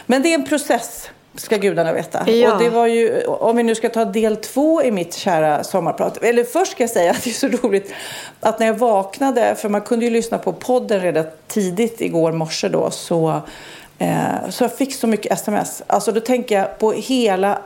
[0.06, 2.32] Men det är en process ska gudarna veta.
[2.32, 2.54] Ja.
[2.54, 6.24] Och det var ju, om vi nu ska ta del två i mitt kära sommarprat.
[6.24, 7.94] Eller först ska jag säga att det är så roligt
[8.40, 12.70] att när jag vaknade, för man kunde ju lyssna på podden redan tidigt igår morse
[12.70, 13.42] då, så
[14.50, 15.84] så jag fick så mycket sms.
[15.88, 17.60] Alltså då tänker jag på hela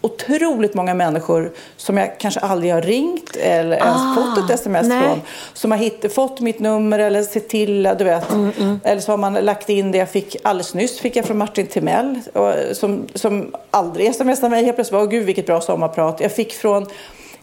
[0.00, 4.86] otroligt många människor som jag kanske aldrig har ringt eller ens Ah, fått ett sms
[4.88, 5.02] nej.
[5.02, 5.20] från.
[5.54, 8.30] Som har hitt, fått mitt nummer eller sett till, du vet.
[8.32, 11.38] Mm, Eller så har man lagt in det jag fick alldeles nyss fick jag från
[11.38, 12.20] Martin Timell.
[12.72, 14.98] Som, som aldrig smsade mig helt plötsligt.
[15.00, 16.20] Åh gud vilket bra sommarprat.
[16.20, 16.86] Jag fick från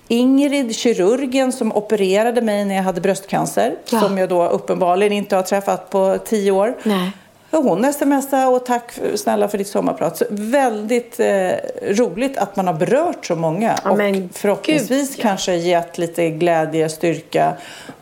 [0.08, 3.76] Ingrid, kirurgen som opererade mig när jag hade bröstcancer.
[3.90, 4.00] Ja.
[4.02, 6.78] Som jag då uppenbarligen inte har träffat på tio år.
[6.84, 7.12] Nej.
[7.52, 10.18] Och hon smsade och tack snälla för ditt sommarprat.
[10.18, 13.80] Så väldigt eh, roligt att man har berört så många.
[13.84, 13.98] Ja, och
[14.34, 15.30] förhoppningsvis gud, ja.
[15.30, 17.54] kanske gett lite glädje, styrka,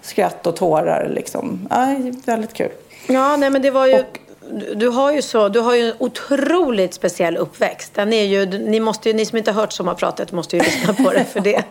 [0.01, 1.09] skratt och tårar.
[1.09, 1.67] Liksom.
[1.69, 2.71] Aj, väldigt kul.
[3.07, 4.03] Ja, nej men det var ju...
[4.75, 7.95] Du har ju så, du har ju en otroligt speciell uppväxt.
[7.95, 10.93] Den är ju, ni, måste ju, ni som inte har hört sommarpratet måste ju lyssna
[10.93, 11.63] på det för det.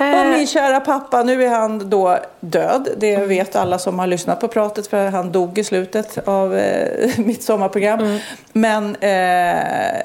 [0.00, 2.88] Och min kära pappa, nu är han då död.
[2.96, 7.18] Det vet alla som har lyssnat på pratet för han dog i slutet av eh,
[7.18, 8.18] mitt sommarprogram.
[8.52, 10.00] Men eh,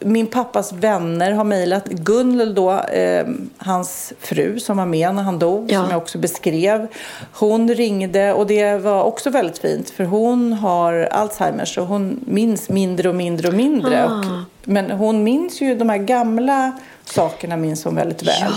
[0.00, 1.84] min pappas vänner har mejlat.
[1.88, 3.26] Gunnel då, eh,
[3.58, 5.80] hans fru som var med när han dog, Ja.
[5.82, 6.86] som jag också beskrev.
[7.32, 12.68] Hon ringde och det var också väldigt fint för hon har Alzheimers och hon minns
[12.68, 14.04] mindre och mindre och mindre.
[14.04, 14.24] Och,
[14.64, 16.72] men hon minns ju de här gamla
[17.04, 18.52] sakerna minns hon väldigt väl.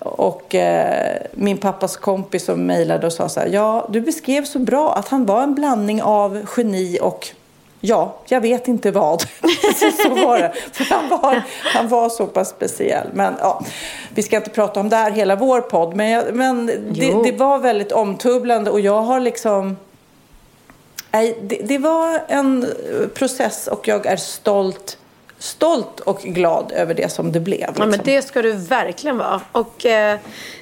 [0.00, 4.58] Och eh, min pappas kompis som mejlade och sa så här, ja du beskrev så
[4.58, 7.28] bra att han var en blandning av geni och
[7.80, 9.20] Ja, jag vet inte vad.
[10.02, 10.52] så, var det.
[10.72, 13.06] För han var, han var så pass speciell.
[13.12, 13.64] Men ja,
[14.14, 15.96] vi ska inte prata om det här hela vår podd.
[15.96, 19.76] Men, jag, men det, det var väldigt omtumlande och jag har liksom...
[21.10, 24.98] Nej, det, det var en eh, process och jag är stolt,
[25.38, 27.60] stolt och glad över det som det blev.
[27.60, 27.90] Ja, Liksom.
[27.90, 29.40] men det ska du verkligen vara.
[29.52, 30.18] Och, eh,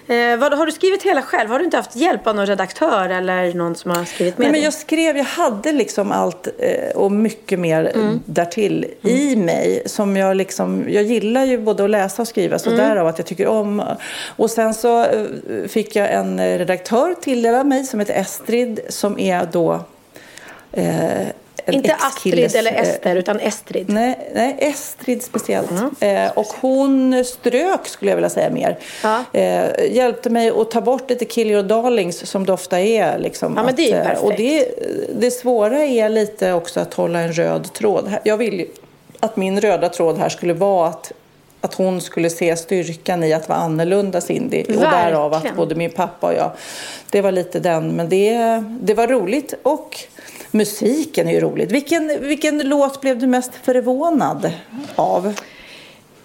[0.06, 1.50] eh, vad, har du skrivit hela själv?
[1.50, 4.52] Har du inte haft hjälp av någon redaktör eller någon som har skrivit med Nej,
[4.52, 4.64] men dig?
[4.64, 8.20] jag skrev, jag hade liksom allt eh, och mycket mer Mm.
[8.26, 9.82] därtill i mig.
[9.86, 12.80] Som jag liksom, jag gillar ju både att läsa och skriva, så Mm.
[12.88, 13.82] därav att jag tycker om.
[14.36, 15.24] Och sen så eh,
[15.68, 19.80] fick jag en eh, redaktör tilldelad mig som heter Estrid som är då
[20.72, 21.26] eh,
[21.74, 23.88] inte Astrid eller eh, Ester, utan Estrid.
[23.88, 25.70] Nej, nej, Estrid speciellt.
[25.70, 26.26] Mm.
[26.26, 28.79] Eh, och hon strök, skulle jag vilja säga mer.
[29.02, 29.24] Ja.
[29.33, 33.18] Eh, hjälpte mig att ta bort lite kill your darlings som det ofta är.
[33.18, 34.22] Liksom, Ja, men det är eh, perfekt.
[34.22, 34.68] Och det,
[35.20, 38.12] det svåra är lite också att hålla en röd tråd.
[38.24, 38.66] Jag vill
[39.20, 41.12] att min röda tråd här skulle vara att
[41.61, 44.62] att hon skulle se styrkan i att vara annorlunda Cindy.
[44.62, 45.57] Och därav att Verkligen.
[45.57, 46.50] både min pappa och jag.
[47.11, 47.96] Det var lite den.
[47.96, 49.55] Men det, det var roligt.
[49.62, 49.98] Och
[50.50, 51.72] musiken är ju roligt.
[51.72, 54.50] Vilken, vilken låt blev du mest förvånad
[54.96, 55.16] av?
[55.16, 55.42] Av mitt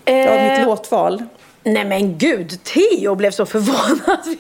[0.05, 1.23] Eh, låtval?
[1.63, 4.19] Nej men gud, Theo blev så förvånad.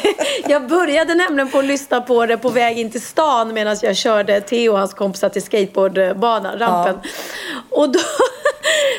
[0.48, 3.96] jag började nämligen på att lyssna på det på väg in till stan medan jag
[3.96, 7.00] körde Theo och hans kompisar till skateboardbanan, rampen.
[7.70, 8.00] Och då,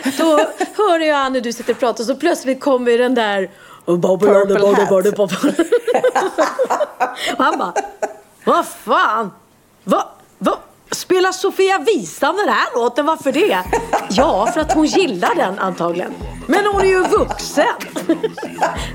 [0.17, 0.39] då
[0.77, 3.49] hör jag han när du sitter och pratar och så plötsligt kommer den där
[3.85, 4.87] Purple Hat.
[7.37, 7.73] och han bara,
[8.45, 9.31] vad fan?
[9.83, 10.03] Vad?
[10.37, 10.57] Vad?
[10.91, 13.05] Spelar Sofia Wistam den här låten?
[13.05, 13.59] Varför det?
[14.09, 16.13] Ja, för att hon gillar den antagligen.
[16.47, 17.65] Men hon är ju vuxen.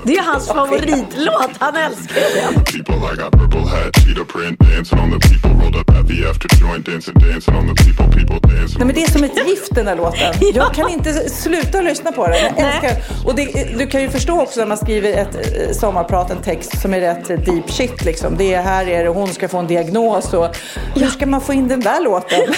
[0.03, 1.51] Det är hans favoritlåt.
[1.59, 2.63] Han älskar den.
[2.63, 2.95] people.
[3.13, 5.49] I got purple hat, cheetah print, dancing on the people.
[5.49, 8.05] Rolled up at the after joint, dancing, dancing on the people.
[8.17, 8.77] People dancing.
[8.77, 10.33] Nej, men det är som ett gift den här låten.
[10.53, 12.35] Jag kan inte sluta lyssna på den.
[12.35, 13.25] Jag älskar den.
[13.25, 16.81] Och det, du kan ju förstå också när man skriver ett eh, sommarprat, en text
[16.81, 18.05] som är rätt deep shit.
[18.05, 18.37] Liksom.
[18.37, 20.33] Det är här är det, hon ska få en diagnos.
[20.33, 20.57] Och,
[20.95, 22.39] hur ska man få in den där låten?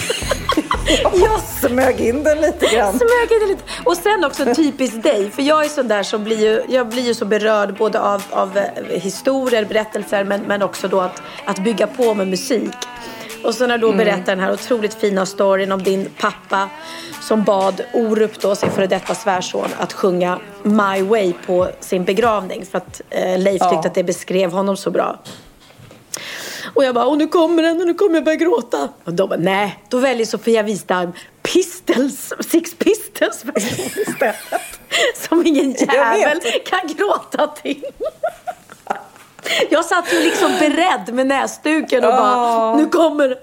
[1.13, 2.93] Jag smög in den lite grann.
[2.93, 3.63] Smög in det lite.
[3.83, 5.31] Och sen också typiskt dig.
[5.31, 8.23] För jag är sån där som blir ju, jag blir ju så berörd både av,
[8.29, 12.75] av eh, historier, berättelser men, men också då att, att bygga på med musik.
[13.43, 16.69] Och så när du då berättar den här otroligt fina storyn om din pappa
[17.21, 22.65] som bad Orup då, sin före detta svärson, att sjunga My Way på sin begravning.
[22.65, 23.69] För att eh, Leif Ja.
[23.69, 25.19] tyckte att det beskrev honom så bra.
[26.73, 28.89] Och jag bara, och nu kommer den och nu kommer jag börja gråta.
[29.03, 33.43] Och de bara, nej, då väljer Sofia Wistam Pistols, Six Pistols
[34.07, 34.35] istället.
[35.29, 37.85] Som ingen jävel kan gråta till.
[39.69, 42.75] Jag satt ju liksom beredd med näsduken och bara, Ja.
[42.77, 43.37] nu kommer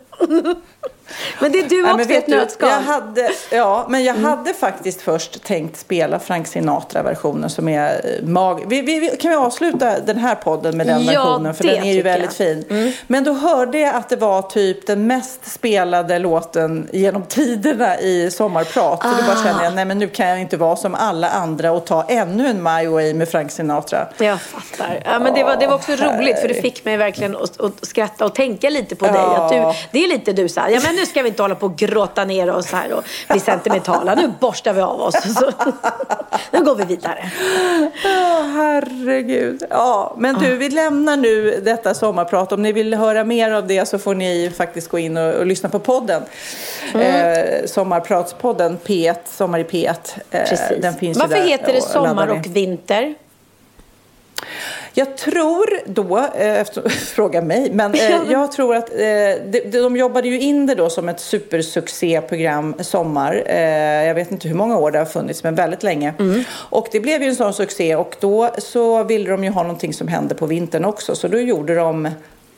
[1.41, 2.69] Men det är du också i ett nötskal.
[2.69, 8.29] jag hade, Ja, men jag hade faktiskt först tänkt spela Frank Sinatra-versionen som är eh,
[8.29, 8.65] mag...
[8.67, 11.55] Vi, vi, kan vi avsluta den här podden med den Ja, versionen?
[11.55, 12.65] För den är ju väldigt jag.
[12.67, 12.93] fin.
[13.07, 18.31] Men då hörde jag att det var typ den mest spelade låten genom tiderna i
[18.31, 19.03] Sommarprat.
[19.03, 21.73] Så då bara kände jag, nej men nu kan jag inte vara som alla andra
[21.73, 24.09] och ta ännu en My Way med Frank Sinatra.
[24.19, 25.03] Jag fattar.
[25.05, 27.87] Ja, men det, var, det var också roligt för det fick mig verkligen att, att
[27.87, 29.17] skratta och tänka lite på dig.
[29.17, 29.57] Att du,
[29.91, 31.76] det är lite du så här, ja men nu ska vi inte hålla på och
[31.76, 34.14] gråta ner oss här och bli sentimentala.
[34.14, 35.34] Nu borstar vi av oss.
[35.34, 35.53] Så,
[36.51, 37.30] nu går vi vidare.
[38.05, 39.62] Ja, herregud.
[39.70, 42.53] Ja, men du, vi lämnar nu detta sommarprat.
[42.53, 45.46] Om ni vill höra mer av det så får ni faktiskt gå in och, och
[45.46, 46.22] lyssna på podden.
[46.94, 49.88] Eh, sommarpratspodden P1, Sommar i P1.
[50.30, 50.82] Eh, Precis.
[50.82, 53.14] Den finns Varför heter det sommar och vinter?
[54.99, 58.99] Jag tror då, eh, efter, fråga mig, men eh, jag tror att eh,
[59.46, 63.42] de, de jobbade ju in det då som ett supersuccéprogram Sommar.
[63.46, 66.14] Eh, jag vet inte hur många år det har funnits, men väldigt länge.
[66.18, 66.44] Mm.
[66.51, 69.94] Och det blev ju en sån succé och då så ville de ju ha någonting
[69.94, 71.14] som hände på vintern också.
[71.14, 72.09] Så då gjorde de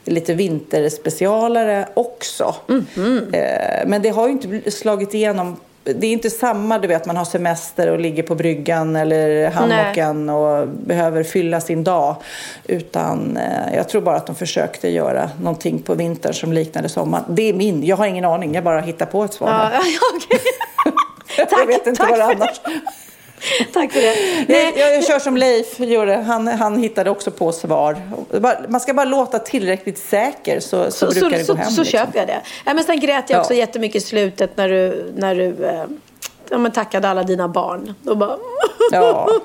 [0.04, 2.54] lite vinterspecialare också.
[2.66, 3.34] Mm-hmm.
[3.34, 5.56] Eh, men det har ju inte slagit igenom
[5.94, 10.30] det är inte samma, du vet, man har semester och ligger på bryggan eller hammocken
[10.30, 12.16] och behöver fylla sin dag.
[12.66, 17.24] Utan eh, jag tror bara att de försökte göra någonting på vintern som liknade sommaren.
[17.28, 19.48] Det är min, jag har ingen aning, jag bara hittar på ett svar.
[19.48, 19.80] Ja, ja,
[20.16, 20.40] okej.
[21.36, 22.60] jag tack, vet inte tack vad det för annars.
[23.72, 24.14] Tack för det.
[24.48, 24.72] Nej.
[24.76, 26.14] Jag, jag kör som Leif gjorde.
[26.16, 27.96] Han, han hittade också på svar.
[28.68, 31.70] Man ska bara låta tillräckligt säker så, så, så, brukar så, det så, gå hem.
[31.70, 31.98] så liksom.
[31.98, 32.40] köper jag det.
[32.64, 33.58] Ja, men sen grät jag också Ja.
[33.58, 35.84] jättemycket i slutet när du, när du eh,
[36.50, 37.94] ja, men tackade alla dina barn.
[38.02, 38.36] Då bara...
[38.92, 39.28] Ja.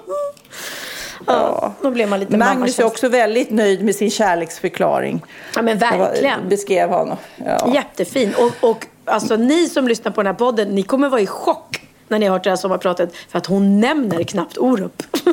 [1.27, 5.21] Ja, då blev man lite Magnus är också väldigt nöjd med sin kärleksförklaring.
[5.55, 6.49] Ja, men Jag verkligen.
[6.49, 7.17] beskrev honom.
[7.45, 7.71] Ja.
[7.73, 8.33] Jättefin.
[8.37, 11.81] Och, och alltså, ni som lyssnar på den här podden, ni kommer vara i chock
[12.07, 13.15] när ni har hört det här sommarpratet.
[13.29, 15.03] För att hon nämner knappt Orup.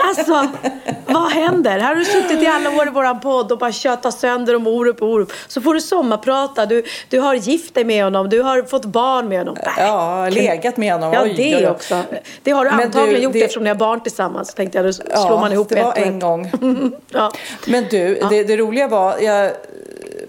[0.00, 0.48] alltså,
[1.06, 1.70] vad händer?
[1.78, 4.66] Här har du suttit i alla år i våran podd och bara tjötat sönder om
[4.66, 5.32] Orup och Orup.
[5.48, 6.66] Så får du sommarprata.
[6.66, 8.28] Du, du har gift dig med honom.
[8.28, 9.56] Du har fått barn med honom.
[9.56, 11.12] Äh, Ja, legat med honom.
[11.12, 12.02] Ja, det oj, också.
[12.42, 14.54] Det har du Men antagligen du, gjort det- eftersom ni har barn tillsammans.
[14.54, 16.50] Tänkte jag, då slår Ja, man ihop det var ett en gång.
[17.08, 17.32] Ja.
[17.66, 19.50] Men du, det, det roliga var, jag,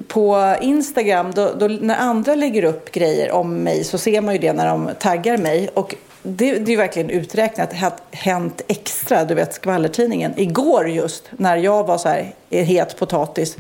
[0.08, 4.40] på Instagram, då, då, när andra lägger upp grejer om mig så ser man ju
[4.40, 5.70] det när de taggar mig.
[5.74, 7.74] Och det, det är verkligen uträknat,
[8.12, 10.34] Hänt Extra, du vet skvallertidningen.
[10.38, 13.58] Igår just, när jag var så här het potatis,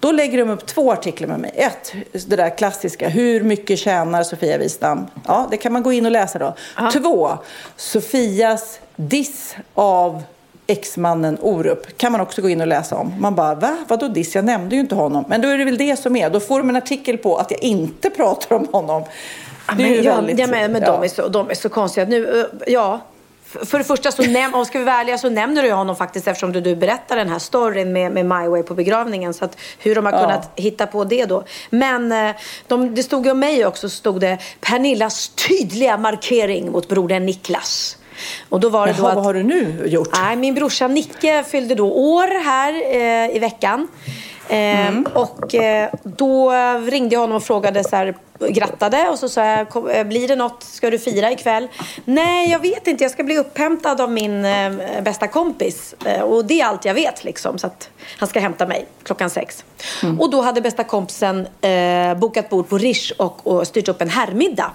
[0.00, 1.52] då lägger de upp två artiklar med mig.
[1.54, 1.92] Ett,
[2.26, 5.06] det där klassiska, hur mycket tjänar Sofia Wistam?
[5.26, 6.54] Ja, det kan man gå in och läsa då.
[6.92, 7.30] Två,
[7.76, 10.22] Sofias diss av
[10.68, 13.14] exmannen Orup kan man också gå in och läsa om.
[13.18, 13.76] Man bara, va?
[13.88, 14.34] Vadå diss?
[14.34, 15.24] Jag nämnde ju inte honom.
[15.28, 16.30] Men då är det väl det som är.
[16.30, 19.04] Då får de en artikel på att jag inte pratar om honom.
[19.76, 20.38] Det är ju men, ja, väldigt...
[20.38, 20.92] ja, men, men ja.
[20.92, 22.06] de, är så, de är så konstiga.
[22.06, 23.00] Nu, eh, ja,
[23.44, 26.28] för, det första så näm, om ska vi ärliga så nämner du ju honom faktiskt
[26.28, 29.34] eftersom du, du berättar den här storyn med, med My Way på begravningen.
[29.34, 30.20] Så att hur de har Ja.
[30.20, 31.44] kunnat hitta på det då.
[31.70, 32.34] Men eh,
[32.66, 37.96] de, det stod ju om mig också, stod det Pernillas tydliga markering mot brodern Niklas.
[38.48, 39.14] Och då var det då Jaha, att...
[39.16, 40.08] vad har du nu gjort?
[40.12, 43.88] Nej, min brorsa Nicke fyllde då år här eh, i veckan.
[44.48, 46.52] Eh, Och eh, då
[46.90, 48.14] ringde jag honom och frågade så här,
[48.48, 51.68] grattade och så sa jag, "Kom, eh, blir det något, ska du fira ikväll?
[52.04, 54.70] Nej, jag vet inte, jag ska bli upphämtad av min eh,
[55.02, 55.94] bästa kompis.
[56.04, 59.30] Eh, och det är allt jag vet liksom, så att han ska hämta mig klockan
[59.30, 59.64] sex.
[60.18, 64.10] Och då hade bästa kompisen eh, bokat bord på Rish och, och styrt upp en
[64.10, 64.70] herrmiddag.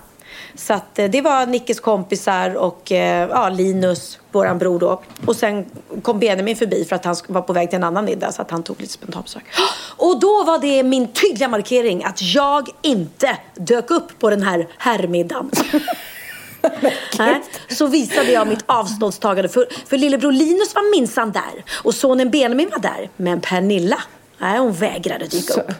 [0.56, 5.02] Så att, eh, det var Nickes kompisar och eh, ja, Linus, våran bror då.
[5.26, 5.66] Och sen
[6.02, 8.52] kom Benjamin förbi för att han var på väg till en annan middag så att
[8.52, 9.44] han tog lite spontanbesök.
[9.98, 14.68] Och då var det min tydliga markering att jag inte dök upp på den här
[14.78, 15.52] herrmiddagen.
[17.20, 19.50] Nej, så visade jag mitt avståndstagande.
[19.50, 21.64] För, för lillebror Linus var minsann där.
[21.84, 23.10] Och sonen Benjamin var där.
[23.18, 24.02] Men Pernilla,
[24.38, 25.72] nej hon vägrade dyka upp.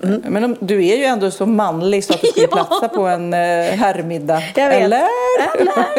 [0.00, 2.56] Men om, du är ju ändå så manlig så att du skulle Ja.
[2.56, 3.38] platsa på en eh,
[3.74, 4.42] herrmiddag.
[4.56, 4.82] Eller?
[4.82, 5.02] Eller?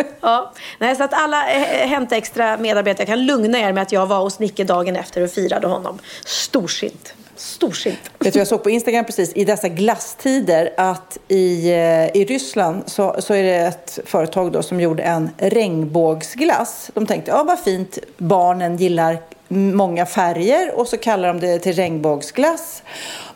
[0.22, 0.54] Ja.
[0.80, 4.20] Nej, så att alla eh, Hänt Extra medarbetare kan lugna er med att jag var
[4.20, 6.00] hos Nicke dagen efter och firade honom.
[6.26, 7.14] Storsint.
[7.36, 8.00] Storsint.
[8.20, 12.84] Vet du, jag såg på Instagram precis i dessa glasstider att i, eh, i Ryssland
[12.86, 16.92] så, så är det ett företag då som gjorde en regnbågsglass.
[16.94, 19.18] De tänkte, ja vad fint, barnen gillar
[19.54, 22.84] många färger och så kallar de det till regnbågsglass.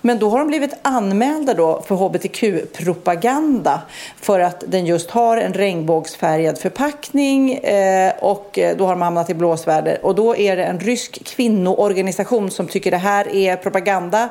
[0.02, 3.82] Men då har de blivit anmälda då för hbtq-propaganda
[4.22, 9.30] för att den just har en regnbågsfärgad förpackning eh, och eh, då har de hamnat
[9.30, 10.06] i blåsväder.
[10.06, 14.30] Och då är det en rysk kvinnoorganisation som tycker det här är propaganda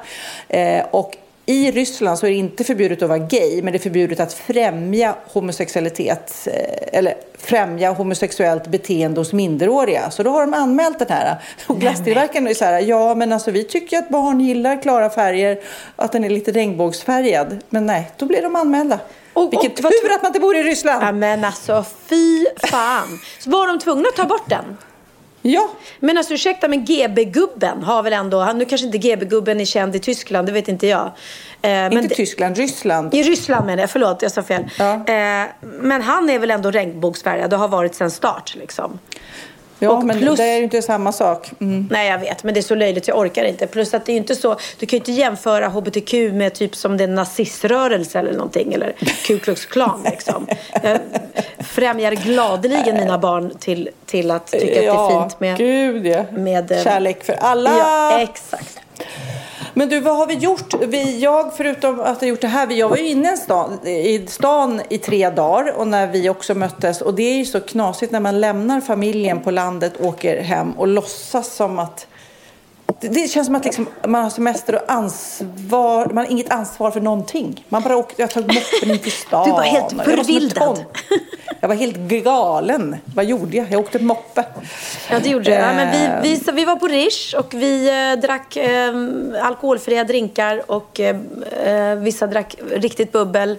[0.48, 1.16] eh, och
[1.48, 4.32] i Ryssland så är det inte förbjudet att vara gay, men det är förbjudet att
[4.32, 10.10] främja homosexualitet eh, eller främja homosexuellt beteende hos minderåriga.
[10.10, 11.36] Så då har de anmält den här.
[11.66, 15.60] Och glasstillverkaren är så här, ja men alltså vi tycker att barn gillar klara färger,
[15.96, 17.58] att den är lite regnbågsfärgad.
[17.70, 18.98] Men nej, då blir de anmälda.
[19.32, 21.02] Och- Vilken och tur att man inte bor i Ryssland!
[21.04, 23.18] Ja, men alltså fy fan.
[23.38, 24.76] Så var de tvungna att ta bort den?
[25.48, 25.68] Ja,
[26.00, 29.96] Men alltså ursäkta, men GB-gubben har väl ändå, han- nu kanske inte GB-gubben är känd
[29.96, 31.06] i Tyskland, det vet inte jag.
[31.06, 31.10] Eh,
[31.62, 33.14] men inte Tyskland, Ryssland.
[33.14, 34.64] I Ryssland menar jag, förlåt jag sa fel.
[34.78, 34.92] Ja.
[34.94, 38.98] Eh, men han är väl ändå regnbågsfärgad och har varit sedan start liksom.
[39.78, 41.50] Ja, och men plus- det är ju inte samma sak.
[41.60, 41.88] Mm.
[41.90, 43.66] Nej jag vet, men det är så löjligt, jag orkar inte.
[43.66, 46.96] Plus att det är inte så, du kan ju inte jämföra HBTQ med typ som
[46.96, 48.74] det är en naziströrelse eller någonting.
[48.74, 48.92] Eller
[49.26, 50.46] Ku Klux Klan liksom.
[50.82, 50.98] Jag
[51.58, 55.58] främjar gladeligen mina barn till, till att tycka att det är fint med...
[55.58, 56.24] gud ja.
[56.32, 57.70] med, eh, Kärlek för alla.
[57.78, 58.80] Ja, exakt.
[59.78, 60.74] Men du, vad har vi gjort?
[60.88, 63.86] Vi, jag, förutom att ha gjort det här, vi- jag var ju inne i stan,
[63.86, 67.00] i stan i tre dagar och när vi också möttes.
[67.00, 70.86] Och det är ju så knasigt när man lämnar familjen på landet, åker hem och
[70.88, 72.06] låtsas som att
[73.00, 76.06] det, känns som att liksom, man har semester och ansvar.
[76.06, 77.64] Man har inget ansvar för någonting.
[77.68, 79.44] Man bara åkte, jag tog moppen in till stan.
[79.46, 80.76] Du var helt jag förvildad.
[80.76, 80.84] tomte.
[81.60, 82.96] Jag var helt galen.
[83.14, 83.66] Vad gjorde jag?
[83.72, 84.44] Jag åkte moppe.
[85.10, 85.56] Ja, det gjorde det.
[85.56, 86.22] Ja, men Eh.
[86.22, 88.92] vi, vi, så vi var på Rish och vi eh, drack eh,
[89.42, 91.16] alkoholfria drinkar och eh,
[91.66, 93.58] eh, vissa drack riktigt bubbel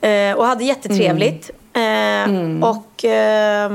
[0.00, 1.50] eh, och hade jättetrevligt.
[1.50, 1.62] Mm.
[1.76, 3.72] Eh, Och eh,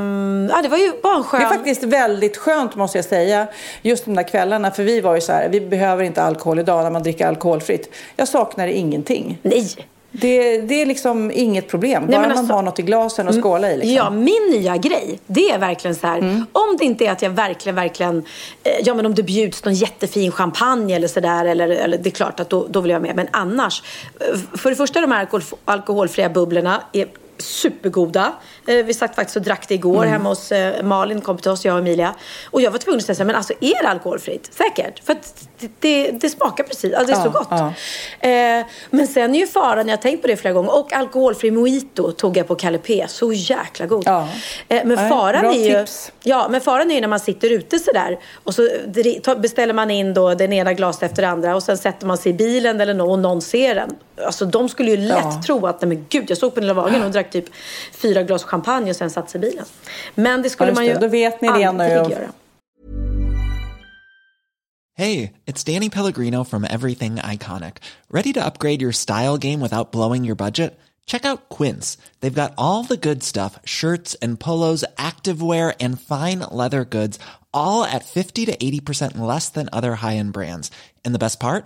[0.49, 1.39] ja, det var ju bara en skön...
[1.41, 3.47] Det är faktiskt väldigt skönt måste jag säga.
[3.81, 4.71] Just de där kvällarna.
[4.71, 7.93] För vi var ju så här, vi behöver inte alkohol idag när man dricker alkoholfritt.
[8.15, 9.39] Jag saknar ingenting.
[9.41, 9.87] Nej!
[10.13, 12.03] Det, det är liksom inget problem.
[12.03, 13.77] Nej, Bara men man alltså- har något i glasen och skåla i.
[13.77, 13.95] Liksom.
[13.95, 16.17] Ja, min nya grej, det är verkligen så här.
[16.17, 16.45] Mm.
[16.51, 18.17] Om det inte är att jag verkligen, verkligen,
[18.63, 22.11] eh, ja men om det bjuds någon jättefin champagne eller sådär, eller, eller det är
[22.11, 23.15] klart att då, då vill jag med.
[23.15, 23.83] Men annars,
[24.19, 27.07] eh, för det första de här alkohol, alkoholfria bubblorna är
[27.41, 28.33] supergoda.
[28.67, 30.09] Eh, vi satt faktiskt och drack det igår Mm.
[30.09, 32.15] hemma hos eh, Malin, kom till oss, jag och Emilia.
[32.51, 34.49] Och jag var tvungen att säga men alltså är det alkoholfritt?
[34.53, 35.03] Säkert.
[35.05, 37.47] För att det, det, det smakar precis, alltså det är så gott.
[37.49, 37.73] ja.
[38.29, 41.51] Eh, men sen är ju faran, jag har tänkt på det flera gånger, och alkoholfri
[41.51, 43.05] mojito tog jag på Kalle P.
[43.09, 44.03] Så jäkla god.
[44.05, 44.27] Ja.
[44.67, 46.11] Eh, men faran bra är ju, tips.
[46.23, 48.69] ja, men faran är ju när man sitter ute sådär och så
[49.37, 52.29] beställer man in då den ena glaset efter det andra och sen sätter man sig
[52.29, 53.95] i bilen eller nå och någon ser den.
[54.25, 55.41] Alltså de skulle ju lätt Ja.
[55.45, 57.45] tro att, nej men gud, jag såg på Nilla Wagen och drack typ
[57.91, 59.65] fyra glas champagne och sen satt sig i bilen.
[60.15, 60.99] Men det skulle Ja, man ju det.
[60.99, 61.83] Då vet ni det nu.
[61.83, 62.31] göra.
[64.97, 67.77] Hey, it's Danny Pellegrino from Everything Iconic.
[68.09, 70.79] Ready to upgrade your style game without blowing your budget?
[71.05, 71.97] Check out Quince.
[72.19, 77.17] They've got all the good stuff shirts and polos, activewear, and fine leather goods,
[77.53, 80.71] all at 50 to 80% less than other high end brands.
[81.03, 81.65] And the best part?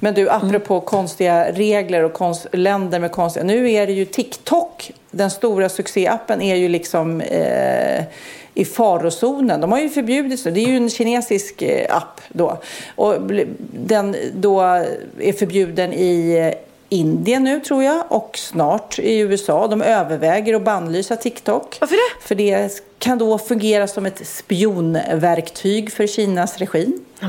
[0.00, 0.84] Men du, apropå mm.
[0.84, 3.44] konstiga regler och konst, länder med konstiga...
[3.44, 8.04] Nu är det ju TikTok, den stora succéappen, är ju liksom eh,
[8.54, 9.60] i farozonen.
[9.60, 10.50] De har ju förbjudits nu.
[10.50, 12.58] Det är ju en kinesisk eh, app då.
[12.94, 13.14] Och
[13.72, 14.60] den då
[15.20, 16.54] är förbjuden i
[16.92, 19.66] Indien nu tror jag och snart i USA.
[19.66, 21.76] De överväger att bannlysa TikTok.
[21.80, 22.26] Varför det?
[22.26, 27.04] För det kan då fungera som ett spionverktyg för Kinas regim.
[27.22, 27.28] Oh.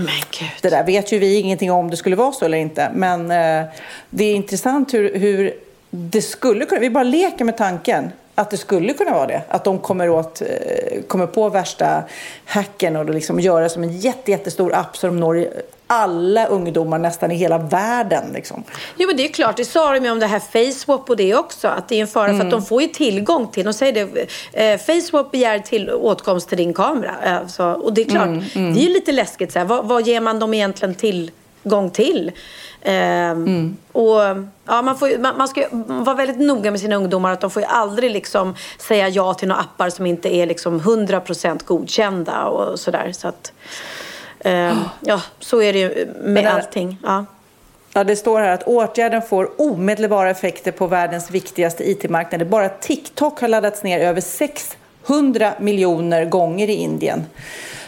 [0.61, 2.91] Det där vet ju vi ingenting om det skulle vara så eller inte.
[2.95, 3.69] Men eh,
[4.09, 5.53] det är intressant hur, hur
[5.89, 9.41] det skulle kunna, vi bara leker med tanken att det skulle kunna vara det.
[9.49, 12.03] Att de kommer, åt, eh, kommer på värsta
[12.45, 15.47] hacken och liksom göra som en jätte, jättestor app så de når
[15.87, 18.23] alla ungdomar nästan i hela världen.
[18.33, 18.63] Liksom.
[18.97, 19.57] Jo, men det är klart.
[19.57, 21.67] Det sa de ju om det här FaceSwap och det också.
[21.67, 22.37] Att det är en fara mm.
[22.37, 22.61] för att mm.
[22.61, 26.73] de får ju tillgång till, de säger det, eh, FaceSwap begär till åtkomst till din
[26.73, 27.15] kamera.
[27.41, 28.73] Alltså, och det är klart, mm, mm.
[28.73, 29.51] det är ju lite läskigt.
[29.51, 29.65] Så här.
[29.65, 30.95] Vad, vad ger man dem egentligen
[31.63, 32.31] tillgång till?
[32.81, 32.93] Eh,
[33.29, 33.77] mm.
[33.91, 34.19] Och,
[34.65, 37.31] ja, man, får, man, man, ska vara väldigt noga med sina ungdomar.
[37.31, 41.65] att De får aldrig liksom säga ja till några appar som inte är liksom 100%
[41.65, 42.45] godkända.
[42.45, 43.11] och sådär.
[43.11, 43.51] Så att,
[44.39, 46.97] eh, ja, så är det ju med allting.
[47.03, 47.25] Ja.
[47.95, 52.45] Ja, det står här att åtgärden får omedelbara effekter på världens viktigaste IT-marknader.
[52.45, 57.25] Bara TikTok har laddats ner över 600 miljoner gånger i Indien.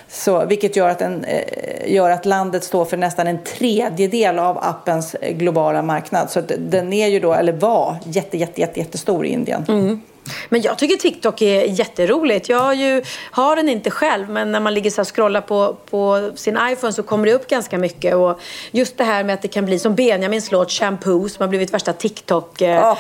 [0.10, 4.58] Så, vilket gör att, en, eh, gör att landet står för nästan en tredjedel av
[4.58, 6.32] appens globala marknad.
[6.32, 9.66] Så den är ju då, eller var, jätte, jätte, jätte, jättestor i Indien.
[9.68, 10.01] Mm.
[10.49, 12.49] Men jag tycker TikTok är jätteroligt.
[12.49, 16.32] Jag ju, har den inte själv, men när man ligger så och scrollar på, på
[16.36, 18.16] sin iPhone så kommer det upp ganska mycket.
[18.16, 18.39] Och
[18.72, 21.74] just det här med att det kan bli som Benjamins låt Shampoo som har blivit
[21.74, 22.62] värsta TikTok.
[22.62, 22.97] Ja,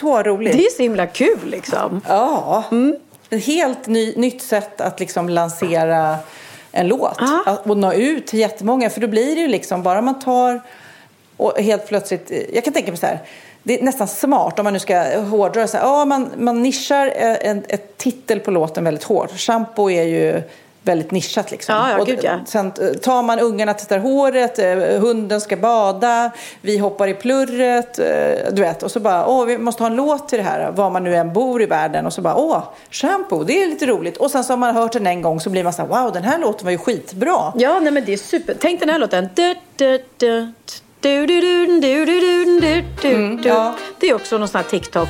[0.00, 0.52] så roligt.
[0.52, 2.00] Det är så himla kul liksom.
[2.08, 2.64] Ja.
[2.70, 2.96] Mm.
[3.30, 6.16] Ett helt ny, nytt sätt att liksom lansera
[6.72, 7.58] en låt Aha.
[7.64, 8.90] och nå ut till jättemånga.
[8.90, 10.60] För då blir det ju liksom bara man tar
[11.36, 13.18] och helt plötsligt, jag kan tänka mig så här,
[13.62, 17.06] det är nästan smart om man nu ska hårdra så här, ja, man, man nischar
[17.16, 19.30] en, ett titel på låten väldigt hårt.
[19.30, 20.42] Shampoo är ju
[20.82, 21.50] väldigt nischat.
[21.50, 21.74] Liksom.
[21.74, 22.40] Ja, ja, gud, ja.
[22.46, 22.72] Sen
[23.02, 26.30] tar man ungarna tvättar håret, eh, hunden ska bada,
[26.60, 27.98] vi hoppar i plurret.
[27.98, 30.70] Eh, du vet, och så bara, åh, vi måste ha en låt till det här,
[30.70, 32.06] var man nu än bor i världen.
[32.06, 34.16] Och så bara, åh, shampoo, det är lite roligt.
[34.16, 36.12] Och sen så har man hört den en gång så blir man så här, wow,
[36.12, 37.52] den här låten var ju skitbra.
[37.56, 38.56] Ja, nej men det är super.
[38.60, 39.28] Tänk den här låten.
[39.34, 40.52] Du, du, du,
[41.02, 43.74] du, du, du, du, du, du, du, mm, ja.
[44.00, 45.08] Det är också någon sån här TikTok.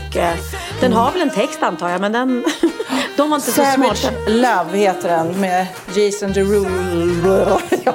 [0.80, 2.44] Den har väl en text antar jag, men den...
[3.16, 4.16] De var inte så Savage smarta.
[4.28, 7.60] Love heter den med Jason Derulo.
[7.84, 7.94] Ja,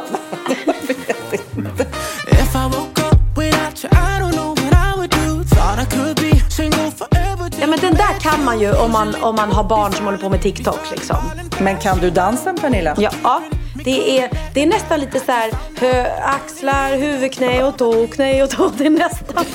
[2.32, 5.56] If I woke up without you, I don't know what I would do.
[5.56, 7.52] Thought I could be single forever.
[7.62, 10.18] Ja, men den där kan man ju om man, om man har barn som håller
[10.18, 10.92] på med TikTok.
[10.92, 11.18] Liksom.
[11.60, 12.96] Men kan du dansen Pernilla?
[12.98, 13.42] Ja, ja.
[13.88, 18.50] Det, är, det är nästan lite så här hö, axlar, huvudknä och tå, knä och
[18.50, 18.72] tå.
[18.78, 19.46] Det är nästan...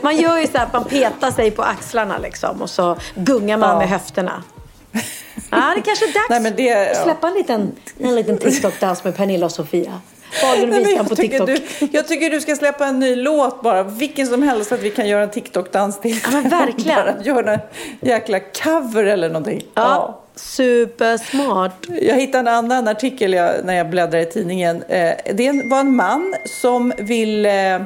[0.02, 3.70] man gör ju så att man petar sig på axlarna liksom och så gungar man
[3.70, 3.78] Ja.
[3.78, 4.42] med höfterna.
[5.50, 7.04] Ja, det kanske är dags Nej, men det, att ja.
[7.04, 10.00] släppa en liten, en liten TikTok-dans med Pernilla och Sofia.
[10.42, 11.58] Nej, jag, på tycker du,
[11.92, 13.82] jag tycker du ska släppa en ny låt bara.
[13.82, 16.20] Vilken som helst så att vi kan göra en TikTok-dans till.
[16.32, 17.04] Ja, verkligen.
[17.06, 17.60] Bara göra en
[18.00, 19.62] jäkla cover eller någonting.
[19.74, 21.86] Ja, supersmart.
[22.00, 24.82] Jag hittade en annan artikel jag, när jag bläddrade i tidningen.
[24.82, 27.82] Eh, det var en man som ville eh,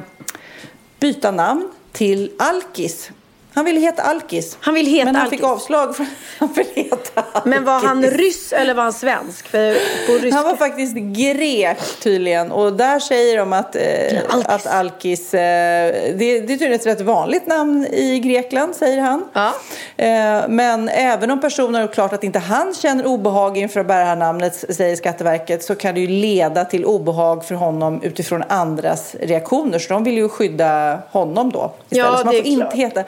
[0.99, 3.11] byta namn till Alkis.
[3.57, 4.57] Han ville heta Alkis.
[4.59, 5.39] Han vill heta Men han Alkis.
[5.39, 6.05] fick avslag för
[6.39, 7.45] han ville heta Alkis.
[7.45, 9.47] Men var han ryss eller var han svensk?
[9.47, 9.73] För
[10.07, 10.35] på ryska...
[10.35, 13.81] Han var faktiskt grek tydligen och där säger de att, eh,
[14.29, 14.47] Alkis.
[14.47, 19.25] att Alkis, eh, det, det är tydligen ett rätt vanligt namn i Grekland säger han.
[19.33, 19.53] Ja.
[19.97, 24.05] Eh, men även om personen har klart att inte han känner obehag inför att bära
[24.05, 29.15] här namnet säger Skatteverket så kan det ju leda till obehag för honom utifrån andras
[29.21, 29.79] reaktioner.
[29.79, 32.11] Så de vill ju skydda honom då istället.
[32.11, 33.03] Ja, så man får inte heta.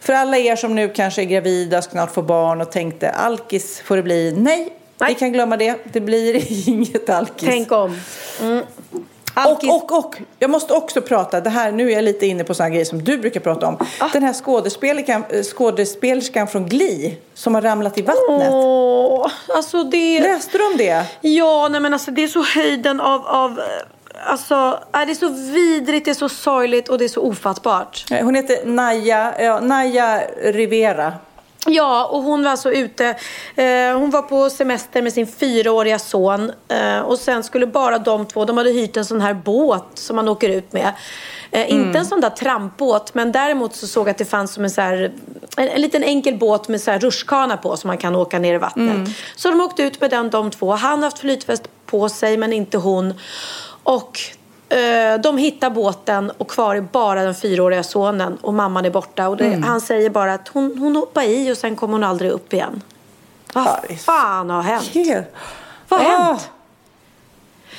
[0.00, 3.80] För alla er som nu kanske är gravida och snart får barn och tänkte Alkis
[3.80, 4.32] får det bli.
[4.36, 5.14] Nej, Nej.
[5.14, 5.78] vi kan glömma det.
[5.92, 7.48] Det blir inget Alkis.
[7.48, 8.00] Tänk om.
[8.40, 8.64] Mm.
[9.34, 9.70] Alkis.
[9.70, 12.54] Och, och, och, jag måste också prata, det här, nu är jag lite inne på
[12.54, 13.78] sådana grejer som du brukar prata om.
[13.98, 14.08] Ah.
[14.12, 18.48] Den här skådespelerskan, eh, skådespelerskan från Glee som har ramlat i vattnet.
[18.50, 20.20] Åh, alltså det...
[20.20, 21.06] Läste du om det?
[21.20, 23.26] Ja, nej men alltså det är så höjden av...
[23.26, 23.64] av eh,
[24.26, 28.04] alltså, nej, det är så vidrigt, det är så sorgligt och det är så ofattbart.
[28.10, 31.12] Eh, Hon heter Naya, ja, Naya Rivera.
[31.66, 33.06] Ja, och hon var alltså ute.
[33.56, 36.52] Eh, hon var på semester med sin fyraåriga son.
[36.68, 40.16] Eh, och sen skulle bara de två, de hade hyrt en sån här båt som
[40.16, 40.92] man åker ut med.
[41.50, 44.64] Eh, Inte en sån där trampbåt, men däremot så såg jag att det fanns som
[44.64, 45.12] en, så här,
[45.56, 48.54] en, en liten enkel båt med så här rutschkana på som man kan åka ner
[48.54, 49.08] i vattnet.
[49.36, 50.72] Så de åkte ut med den de två.
[50.72, 53.14] Han har haft flytväst på sig, men inte hon.
[53.84, 54.20] Och
[54.68, 59.28] eh, de hittar båten och kvar är bara den fyraåriga sonen och mamman är borta.
[59.28, 62.30] Och det, han säger bara att hon, hon hoppar i och sen kommer hon aldrig
[62.30, 62.82] upp igen.
[63.52, 64.84] Vad så- fan har hänt?
[64.94, 65.26] Helt-
[65.88, 66.50] Vad har Ah, hänt?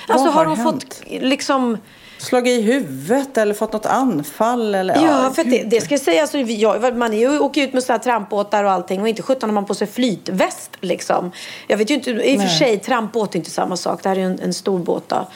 [0.08, 0.84] Alltså vad har har hon hänt?
[0.84, 1.78] fått liksom...
[2.18, 4.76] Slagit i huvudet eller fått något anfall?
[4.76, 6.22] Eller, Ja, för att det, det ska jag säga.
[6.22, 9.22] Alltså, jag, man är ju, åker ut med sådana här trampbåtar och allting och inte
[9.22, 11.32] sjutton har man på sig flytväst liksom.
[11.68, 14.04] Jag vet ju inte, i och för sig trampbåt är inte samma sak.
[14.04, 15.28] Det här är ju en, en stor båt då.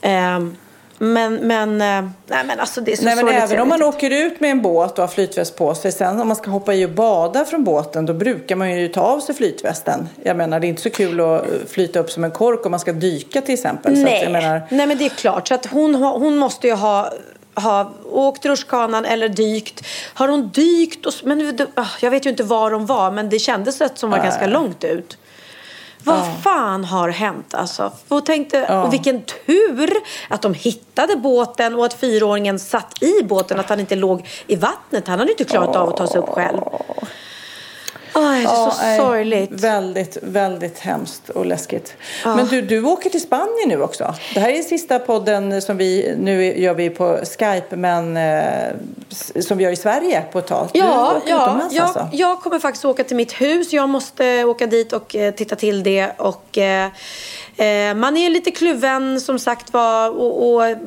[0.00, 0.56] Ehm,
[0.98, 4.10] men, men, eh, nej men alltså det är så Nej, men även om man åker
[4.10, 5.92] ut med en båt och har flytväst på sig.
[5.92, 9.00] Sen om man ska hoppa i och bada från båten då brukar man ju ta
[9.00, 10.08] av sig flytvästen.
[10.22, 12.70] Jag menar det är inte så kul att eh, flyta upp som en kork om
[12.70, 13.96] man ska dyka till exempel.
[13.96, 14.32] Så att, Nej.
[14.32, 15.48] menar, Nej, men det är klart.
[15.48, 17.12] Så att hon, hon måste ju ha,
[17.54, 19.84] ha åkt rutschkanan eller dykt.
[20.14, 21.06] Har hon dykt?
[21.06, 24.10] Och, men, ah, jag vet ju inte var de var, men det kändes att som
[24.10, 25.18] var ganska långt ut.
[26.08, 27.92] Vad fan har hänt alltså?
[28.08, 29.90] Och, tänkte, och vilken tur
[30.28, 34.56] att de hittade båten och att fyraåringen satt i båten, att han inte låg i
[34.56, 35.08] vattnet.
[35.08, 36.60] Han hade inte klarat av att ta sig upp själv.
[38.18, 39.50] Aj, det är så nej, sorgligt.
[39.50, 41.94] Väldigt, väldigt hemskt och läskigt.
[42.24, 44.14] Men du, du åker till Spanien nu också.
[44.34, 48.74] Det här är sista podden som vi, nu gör vi på Skype, men eh,
[49.40, 50.68] som vi gör i Sverige på ett tag.
[50.72, 52.08] du Ja, ja jag, alltså.
[52.12, 53.72] jag kommer faktiskt åka till mitt hus.
[53.72, 56.12] Jag måste åka dit och eh, titta till det.
[56.16, 56.88] Och, eh,
[57.96, 60.10] man är lite kluven som sagt var.
[60.10, 60.78] Och, och, mm,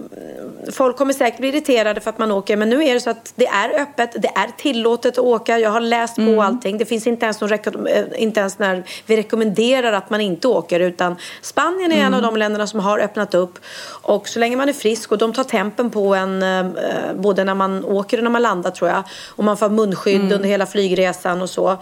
[0.72, 2.58] folk kommer säkert bli irriterade för att man åker.
[2.58, 4.12] Men nu är det så att det är öppet.
[4.22, 5.60] Det är tillåtet att åka.
[5.60, 6.36] Jag har läst Mm.
[6.36, 6.78] på allting.
[6.78, 7.52] Det finns inte ens, någon
[7.88, 10.80] eh, inte ens när vi rekommenderar att man inte åker.
[10.80, 12.14] Utan Spanien är en Mm.
[12.14, 13.60] av de länderna som har öppnat upp.
[14.02, 16.66] Och så länge man är frisk och de tar tempen på en eh,
[17.16, 19.04] både när man åker och när man landar tror jag.
[19.30, 20.32] Och man får munskydd Mm.
[20.34, 21.78] under hela flygresan och så.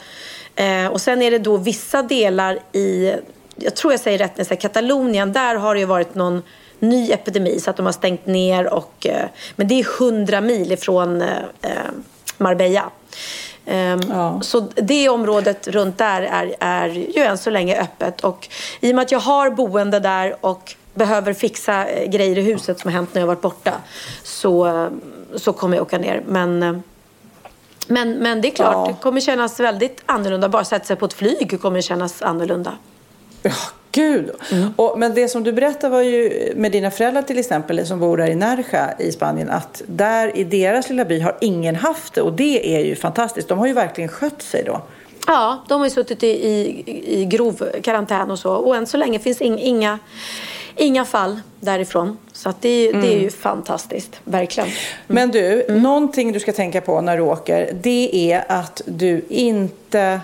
[0.56, 3.14] Eh, och sen är det då vissa delar i,
[3.62, 6.44] jag tror jag säger rätt när jag säger Katalonien, där har det ju varit någon
[6.80, 10.72] ny epidemi så att de har stängt ner och, eh, men det är 100 mil
[10.72, 11.28] ifrån eh,
[11.62, 11.72] eh,
[12.38, 12.90] Marbella.
[13.66, 14.42] Ehm, Ja.
[14.42, 18.22] Så det området runt där är, är ju än så länge öppet.
[18.22, 18.50] Och
[18.80, 22.92] i och med att jag har boende där och behöver fixa grejer i huset som
[22.92, 23.74] har hänt när jag varit borta
[24.24, 24.88] så,
[25.36, 26.24] så kommer jag åka ner.
[26.28, 26.84] Men,
[27.88, 28.86] men, men det är klart, Ja.
[28.88, 30.50] det kommer kännas väldigt annorlunda.
[30.50, 32.72] Bara sätta sig på ett flyg kommer kännas annorlunda.
[33.44, 33.52] Ja,
[33.92, 34.32] gud.
[34.76, 38.18] Och, men det som du berättade var ju med dina föräldrar till exempel som bor
[38.18, 42.22] där i Nerja i Spanien att där i deras lilla by har ingen haft det
[42.22, 43.48] och det är ju fantastiskt.
[43.48, 44.82] De har ju verkligen skött sig då.
[45.28, 48.54] Ja, de har ju suttit i, i, i grov karantän och så.
[48.54, 50.00] Och än så länge finns in, inga,
[50.76, 52.18] inga fall därifrån.
[52.34, 54.70] Så det, det är ju fantastiskt, verkligen.
[55.08, 60.22] Men du, någonting du ska tänka på när du åker, det är att du inte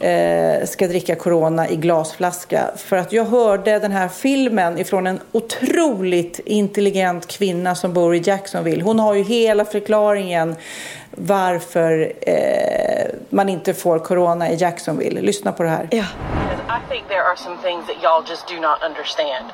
[0.00, 2.70] Eh, ska dricka Corona i glasflaska.
[2.76, 8.22] För att jag hörde den här filmen ifrån en otroligt intelligent kvinna som bor i
[8.24, 8.82] Jacksonville.
[8.82, 10.56] Hon har ju hela förklaringen
[11.10, 15.20] varför eh, man inte får Corona i Jacksonville.
[15.20, 15.88] Lyssna på det här.
[15.90, 16.04] Ja.
[16.86, 19.52] I think there are some things that y'all just do not understand.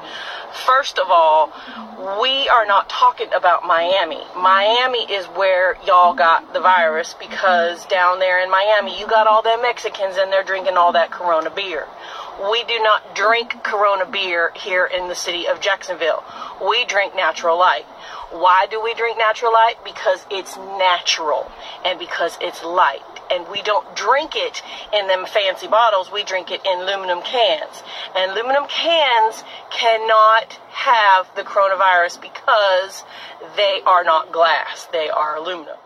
[0.67, 1.51] First of all,
[2.21, 4.21] we are not talking about Miami.
[4.37, 9.41] Miami is where y'all got the virus because down there in Miami, you got all
[9.41, 11.87] them Mexicans and they're drinking all that Corona beer.
[12.51, 16.23] We do not drink Corona beer here in the city of Jacksonville.
[16.69, 17.87] We drink natural light.
[18.31, 19.77] Why do we drink natural light?
[19.83, 21.51] Because it's natural
[21.83, 23.01] and because it's light.
[23.31, 24.63] And we don't drink it
[24.93, 27.83] in them fancy bottles, we drink it in aluminum cans.
[28.15, 30.49] And aluminum cans cannot
[30.89, 33.05] have the coronavirus because
[33.57, 35.79] they are not glass, they are aluminum.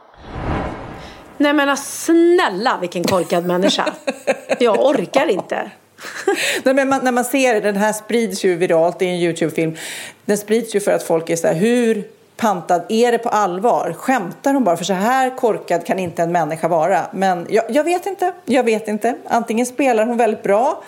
[1.39, 3.95] Nej men alltså, snälla vilken korkad människa.
[4.59, 5.71] Jag orkar inte.
[6.63, 9.21] Nej, men man, när man ser det, den här sprids ju viralt, det är en
[9.21, 9.77] Youtube-film.
[10.25, 12.05] Den sprids ju för att folk är så här, hur
[12.37, 13.95] pantad är det på allvar?
[13.99, 14.77] Skämtar hon bara?
[14.77, 17.01] För så här korkad kan inte en människa vara.
[17.13, 19.17] Men jag, jag vet inte, jag vet inte.
[19.27, 20.83] Antingen spelar hon väldigt bra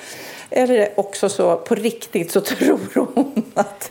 [0.50, 3.90] eller också så på riktigt så tror hon att,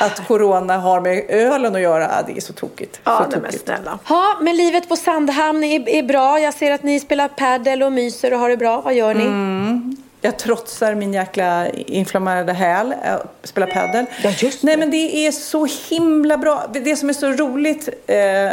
[0.00, 2.22] att corona har med ölen att göra.
[2.26, 3.00] Det är så tokigt.
[3.04, 3.98] Ja, så men snälla.
[4.08, 6.40] Ja, men livet på Sandhamn är, är bra.
[6.40, 8.80] Jag ser att ni spelar paddel och myser och har det bra.
[8.80, 9.24] Vad gör ni?
[9.24, 9.96] Mm.
[10.20, 14.06] Jag trotsar min jäkla inflammerade häl, jag spelar padel.
[14.22, 16.66] Ja, just Nej men det är så himla bra.
[16.72, 18.52] Det som är så roligt eh,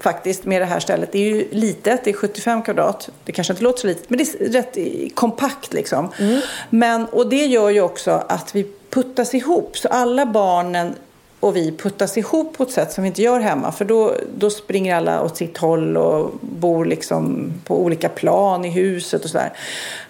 [0.00, 3.08] faktiskt med det här stället, det är ju litet, det är 75 kvadrat.
[3.24, 6.08] Det kanske inte låter så litet, men det är rätt eh, kompakt liksom.
[6.70, 9.78] Men, och det gör ju också att vi puttas ihop.
[9.78, 10.94] Så alla barnen
[11.42, 13.72] och vi puttas ihop på ett sätt som vi inte gör hemma.
[13.72, 18.70] För då, då springer alla åt sitt håll och bor liksom på olika plan i
[18.70, 19.52] huset och sådär.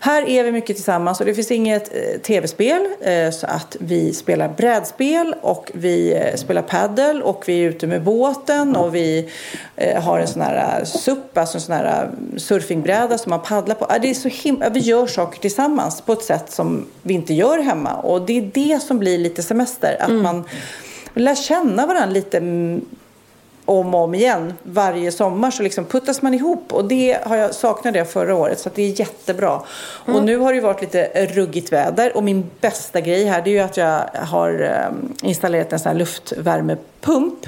[0.01, 2.87] Här är vi mycket tillsammans och det finns inget eh, tv-spel.
[3.01, 7.87] Eh, så att vi spelar brädspel och vi eh, spelar paddel och vi är ute
[7.87, 9.29] med båten och vi
[9.77, 13.43] eh, har en sån här eh, SUP, alltså en sån här eh, surfingbräda som man
[13.43, 13.87] paddlar på.
[13.89, 17.35] Ja, Det är så him- vi gör saker tillsammans på ett sätt som vi inte
[17.35, 17.95] gör hemma.
[17.95, 19.97] Och det är det som blir lite semester.
[20.01, 20.45] Att man
[21.15, 22.85] lär känna varandra lite mm,
[23.65, 25.51] om och om igen varje sommar.
[25.51, 26.73] Så liksom puttas man ihop.
[26.73, 28.59] Och det har jag saknat det förra året.
[28.59, 29.61] Så det är jättebra.
[29.81, 32.17] Och nu har det varit lite ruggigt väder.
[32.17, 35.91] Och min bästa grej här det är ju att jag har eh, installerat en sån
[35.91, 35.99] här
[37.03, 37.47] luftvärmepump.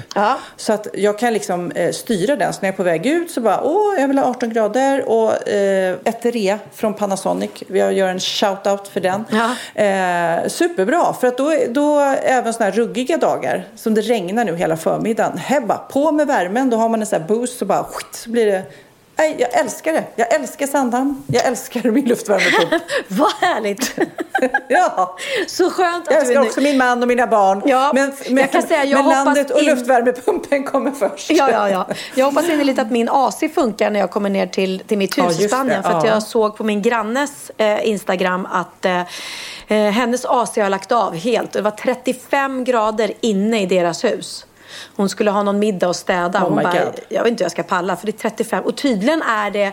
[0.57, 3.31] Så att jag kan liksom eh, styra den så när jag är på väg ut
[3.31, 7.51] så bara åh jag vill ha 18 grader och eh, Eterea från Panasonic.
[7.67, 9.25] Jag gör en shout-out för den.
[9.75, 14.55] Eh, superbra för att då, då även såna här ruggiga dagar som det regnar nu
[14.55, 15.37] hela förmiddagen.
[15.37, 18.29] Hebba, på med värmen då har man en sån här boost så bara skit, så
[18.29, 18.63] blir det
[19.17, 20.03] Nej, jag älskar det.
[20.15, 21.23] Jag älskar Sandhamn.
[21.27, 22.83] Jag älskar min luftvärmepump.
[23.07, 23.95] Vad härligt!
[24.67, 25.17] ja.
[25.47, 27.61] Så skönt att Jag du älskar är nu- också min man och mina barn.
[27.65, 31.31] Ja, men men, jag kan säga, jag men landet och in- luftvärmepumpen kommer först.
[31.31, 31.87] Ja, ja, ja.
[32.15, 35.23] Jag hoppas innerligt att min AC funkar när jag kommer ner till, till mitt Ja,
[35.23, 35.57] hus i just det.
[35.57, 35.83] Spanien.
[35.83, 36.09] För att Ja.
[36.13, 38.99] jag såg på min grannes eh, Instagram att eh,
[39.67, 41.51] eh, hennes AC har lagt av helt.
[41.51, 44.45] Det var 35 grader inne i deras hus.
[44.95, 46.39] Hon skulle ha någon middag och städa.
[46.39, 46.93] Oh Hon my bara, God.
[47.09, 48.63] jag vet inte hur jag ska palla för det är 35.
[48.63, 49.71] Och tydligen är det,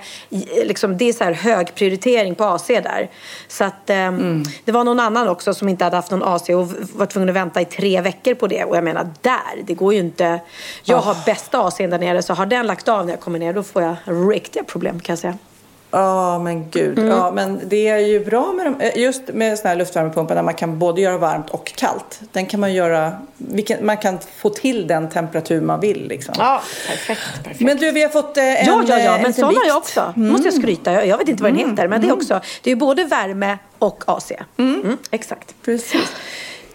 [0.65, 3.11] liksom, det är så här hög prioritering på AC där.
[3.49, 4.43] Så att eh, Mm.
[4.65, 7.35] det var någon annan också som inte hade haft någon AC och var tvungen att
[7.37, 8.65] vänta i tre veckor på det.
[8.65, 10.41] Och jag menar där, det går ju inte.
[10.83, 13.53] Jag har bästa AC'n där nere så har den lagt av när jag kommer ner
[13.53, 13.97] då får jag
[14.33, 15.39] riktiga problem kan jag säga.
[15.95, 16.99] Ja, men gud.
[16.99, 17.11] Mm.
[17.11, 18.81] Ja, men det är ju bra med dem.
[18.81, 22.21] eh, Just med såna här luftvärmepumpar där man kan både göra varmt och kallt.
[22.33, 26.35] Den kan man göra, vilken, man kan få till den temperatur man vill liksom.
[26.39, 27.21] Ja, perfekt.
[27.45, 27.61] perfekt.
[27.61, 29.67] Men du, vi har fått eh, en Ja, ja, ja, eh, en men sån har
[29.67, 30.13] jag också.
[30.17, 30.29] Mm.
[30.33, 30.93] måste jag skryta.
[30.93, 31.71] Jag, jag vet inte vad den Mm.
[31.71, 32.19] heter, men det är Mm.
[32.19, 34.33] också, det är både värme och AC.
[34.59, 35.55] Mm, exakt.
[35.65, 36.13] Precis.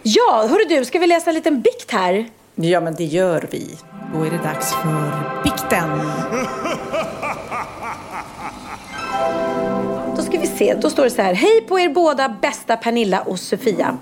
[0.02, 2.26] Ja, hörru du, ska vi läsa en liten bikt här?
[2.54, 3.78] Ja, men det gör vi.
[4.14, 5.10] Då är det dags för
[5.44, 6.00] bikten.
[10.16, 10.74] Då ska vi se.
[10.74, 11.34] Då står det så här.
[11.34, 13.98] Hej på er båda bästa Pernilla och Sofia.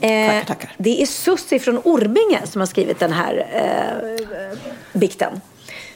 [0.00, 0.72] Eh, Tackar, tackar.
[0.78, 4.18] Det är Sussi från Orminge som har skrivit den här eh,
[4.92, 5.40] bikten.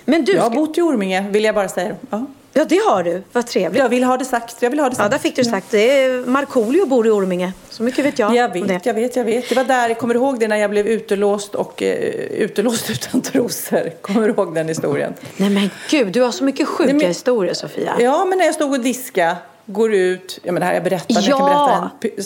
[0.05, 0.59] Men du, Jag har ska...
[0.60, 1.94] bott i Orminge, vill jag bara säga.
[2.10, 2.26] Ja.
[2.52, 3.22] Ja det har du.
[3.32, 3.82] Vad trevligt.
[3.82, 4.56] Jag vill ha det sagt.
[4.62, 5.10] Jag vill ha det Ja, sagt.
[5.10, 5.70] där fick du sagt.
[5.70, 7.52] Det Markoolio bor i Orminge.
[7.70, 8.34] Så mycket vet jag.
[8.34, 9.48] Jag vet, jag vet, jag vet.
[9.48, 11.98] Det var där, kommer du ihåg det när jag blev utelåst och eh,
[12.30, 13.90] utelåst utan trosor?
[14.00, 15.14] Kommer du ihåg den historien?
[15.36, 17.96] Nej men gud, du har så mycket sjuka Nej, men- historier Sofia.
[18.00, 19.36] Ja, men när jag stod och diska
[19.70, 21.90] går ut, ja men det här jag berättar, jag kan Ja.
[22.01, 22.19] berätta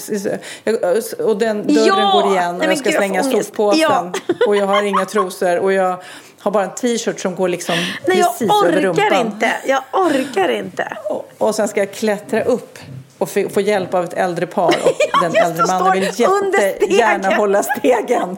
[0.65, 0.79] en,
[1.19, 2.21] jag- och den dörren Ja!
[2.23, 4.13] går igen och Nej, jag ska jag slänga soppåsen Ja.
[4.47, 6.03] och jag har inga trosor och jag
[6.41, 7.75] har bara en t-shirt som går liksom
[8.07, 9.05] Nej, jag precis över rumpan.
[9.07, 9.51] orkar inte.
[9.67, 10.97] Jag orkar inte.
[11.09, 12.79] Och, och sen ska jag klättra upp
[13.19, 17.63] och få, hjälp av ett äldre par och den just äldre mannen vill jättegärna hålla
[17.63, 18.37] stegen.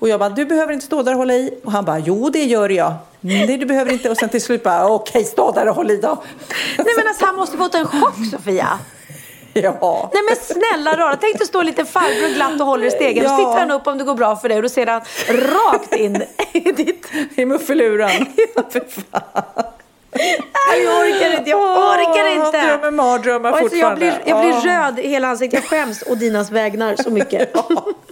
[0.00, 1.58] Och jag bara, du behöver inte stå där och hålla i.
[1.64, 2.94] Och han bara, jo det gör jag.
[3.26, 4.10] Nej, du behöver inte.
[4.10, 6.22] Och sen till slut bara, okej, stå där och håll i då.
[6.78, 8.78] Nej men alltså han måste fått en chock Sofia.
[9.52, 10.10] Ja.
[10.14, 13.24] Nej men snälla rara, tänk dig stå lite farbror glatt och håller i stegen.
[13.24, 13.32] Ja.
[13.32, 15.94] Och tittar han upp om det går bra för dig och då ser han rakt
[15.94, 16.22] in
[16.52, 17.06] i ditt...
[17.36, 18.10] I muffeluran.
[20.18, 22.56] Nej, jag orkar inte, jag orkar inte.
[22.58, 24.20] Jag drömmer mardrömmar Och alltså, jag fortfarande.
[24.24, 24.82] blir, jag blir Ja.
[24.86, 25.60] röd i hela ansiktet.
[25.70, 27.52] Jag skäms å dinas vägnar så mycket.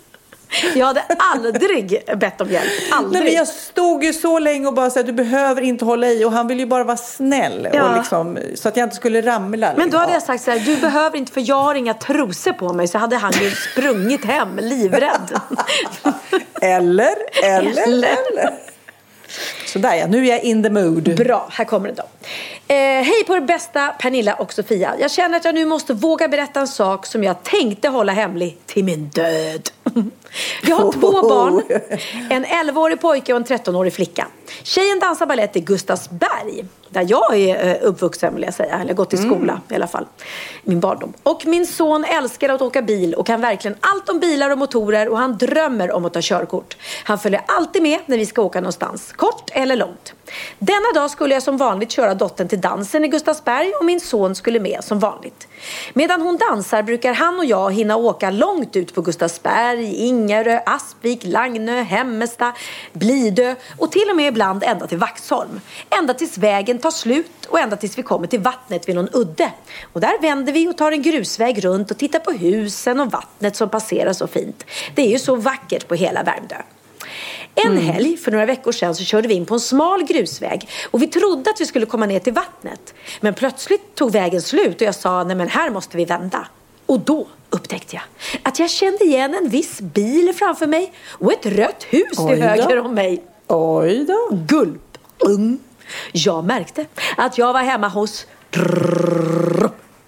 [0.75, 2.71] Jag hade aldrig bett om hjälp.
[2.93, 3.13] Aldrig.
[3.13, 6.07] Nej, men jag stod ju så länge och bara sa att du behöver inte hålla
[6.09, 7.83] i och han ville ju bara vara snäll Ja.
[7.91, 9.73] och liksom, så att jag inte skulle ramla.
[9.77, 12.53] Men då hade jag sagt så här, du behöver inte för jag har inga trosor
[12.53, 12.89] på mig.
[12.89, 15.41] Så hade han ju sprungit hem livrädd.
[16.61, 17.15] Eller,
[17.45, 18.51] eller, eller.
[19.67, 21.17] Sådär ja, nu är jag in the mood.
[21.17, 22.03] Bra, här kommer det då.
[22.75, 24.95] Eh, hej på er bästa Pernilla och Sofia.
[25.01, 28.59] Jag känner att jag nu måste våga berätta en sak som jag tänkte hålla hemlig
[28.67, 29.71] till min död.
[30.63, 31.63] Jag har två barn,
[32.31, 34.27] en 11-årig pojke och en 13-årig flicka.
[34.63, 36.65] Tjejen dansar balett i Gustavsberg,
[36.95, 40.07] där jag är eh, uppvuxen vill jag säga, eller gått i skola i alla fall,
[40.63, 41.13] min barndom.
[41.23, 45.09] Och min son älskar att åka bil och kan verkligen allt om bilar och motorer
[45.09, 46.77] och han drömmer om att ta körkort.
[47.05, 50.15] Han följer alltid med när vi ska åka någonstans, kort eller långt.
[50.59, 54.35] Denna dag skulle jag som vanligt köra dottern till dansen i Gustavsberg och min son
[54.35, 55.49] skulle med som vanligt.
[55.93, 61.25] Medan hon dansar brukar han och jag hinna åka långt ut på Gustavsberg, Ingarö, Aspvik,
[61.25, 62.53] Lagnö, Hemmesta,
[62.93, 65.61] Blidö och till och med ibland ända till Vaxholm.
[65.99, 69.53] Ända tills vägen tar slut och ända tills vi kommer till vattnet vid någon udde.
[69.93, 73.57] Och där vänder vi och tar en grusväg runt och tittar på husen och vattnet
[73.57, 74.65] som passerar så fint.
[74.95, 76.57] Det är ju så vackert på hela Värmdö.
[77.55, 81.03] En helg för några veckor sedan så körde vi in på en smal grusväg och
[81.03, 82.95] vi trodde att vi skulle komma ner till vattnet.
[83.21, 86.49] Men plötsligt tog vägen slut och jag sa nej men här måste vi vända.
[86.87, 88.05] Och då upptäckte jag
[88.43, 92.79] att jag kände igen en viss bil framför mig och ett rött hus till höger
[92.79, 93.23] om mig.
[93.49, 94.37] Oj då.
[94.49, 94.99] Gulp.
[95.27, 95.59] Mm.
[96.13, 96.87] Jag märkte
[97.17, 98.27] att jag var hemma hos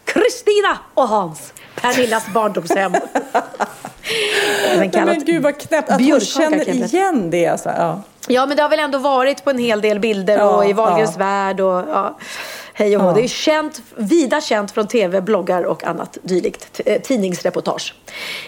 [0.05, 1.53] Kristina och Hans.
[1.75, 2.93] Pernillas barndomshem.
[4.79, 7.47] Men gud vad knäppt att hon känner igen det.
[7.47, 7.69] Alltså.
[7.69, 8.03] Ja.
[8.29, 10.73] Ja, men det har väl ändå varit på en hel del bilder Ja, och i
[10.73, 11.19] Wahlgrens ja.
[11.19, 12.19] värld och ja,
[12.77, 13.03] hej och.
[13.03, 13.13] Ja.
[13.13, 16.81] Det är känt, vida känt från tv, bloggar och annat dylikt.
[16.87, 17.95] Eh, tidningsreportage.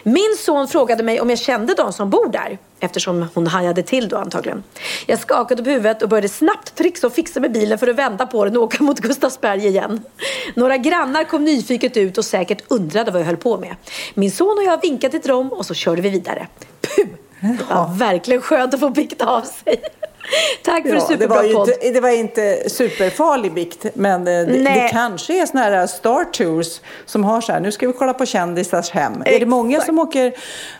[0.02, 2.58] Min son frågade mig om jag kände de som bor där.
[2.80, 4.64] Eftersom hon hajade till då antagligen.
[5.06, 8.26] Jag skakade på huvudet och började snabbt trixa och fixa med bilen för att vända
[8.26, 10.00] på den och åka mot Gustavsberg igen.
[10.54, 13.76] Några grannar kom nyfiket ut och säkert undrade vad jag höll på med.
[14.14, 16.46] Min son och jag vinkade till dem och så körde vi vidare.
[16.80, 17.06] Puh!
[17.40, 19.82] Det var verkligen skönt att få bikta av sig.
[20.64, 21.68] Tack för Ja, det, superbra var ju podd.
[21.68, 26.24] inte, det var inte superfarlig bikt, men eh, det, det kanske är såna här Star
[26.24, 29.22] Tours som har så här, nu ska vi kolla på kändisars hem.
[29.26, 30.32] Är det många som åker,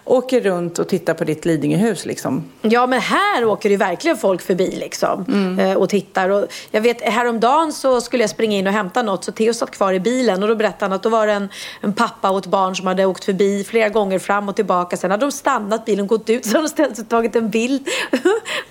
[0.05, 2.45] åker runt och tittar på ditt Lidingöhus liksom?
[2.63, 5.59] Ja, men här åker det ju verkligen folk förbi liksom Mm.
[5.59, 6.29] eh, och tittar.
[6.29, 9.71] Och jag vet, häromdagen så skulle jag springa in och hämta något så Theo satt
[9.71, 11.49] kvar i bilen och då berättade han att då var det en,
[11.81, 14.97] en pappa och ett barn som hade åkt förbi flera gånger fram och tillbaka.
[14.97, 17.51] Sen hade de stannat bilen, gått ut, så hade de ställt sig och tagit en
[17.51, 17.89] bild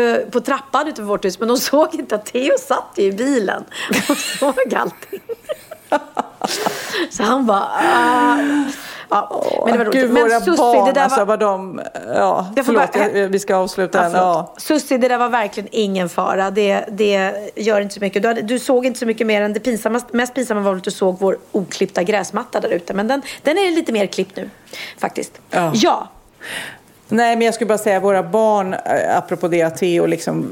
[0.00, 1.38] på, eh, på trappan utanför vårt hus.
[1.38, 3.64] Men de såg inte att Theo satt i bilen
[4.10, 5.20] och såg allting.
[7.10, 7.58] Så han bara...
[7.60, 8.38] Ah.
[9.12, 10.00] Ja, men det var roligt.
[10.00, 11.26] Gud, men våra Susie, barn, det där alltså var...
[11.26, 11.80] vad de...
[12.14, 14.10] Ja, Jag förlåt, bara- jag- vi ska avsluta Ja.
[14.14, 14.54] Ja.
[14.58, 16.50] Susie, det där var verkligen ingen fara.
[16.50, 18.22] Det, det gör inte så mycket.
[18.22, 20.84] Du, hade, du såg inte så mycket mer än det pinsamma, mest pinsamma var att
[20.84, 22.94] du såg vår oklippta gräsmatta där ute.
[22.94, 24.50] Men den, den är lite mer klippt nu,
[24.98, 25.40] faktiskt.
[25.50, 25.70] Ja.
[25.74, 26.08] ja.
[27.10, 30.48] Nej, men jag skulle bara säga våra barn, eh, apropå det att Theo, liksom,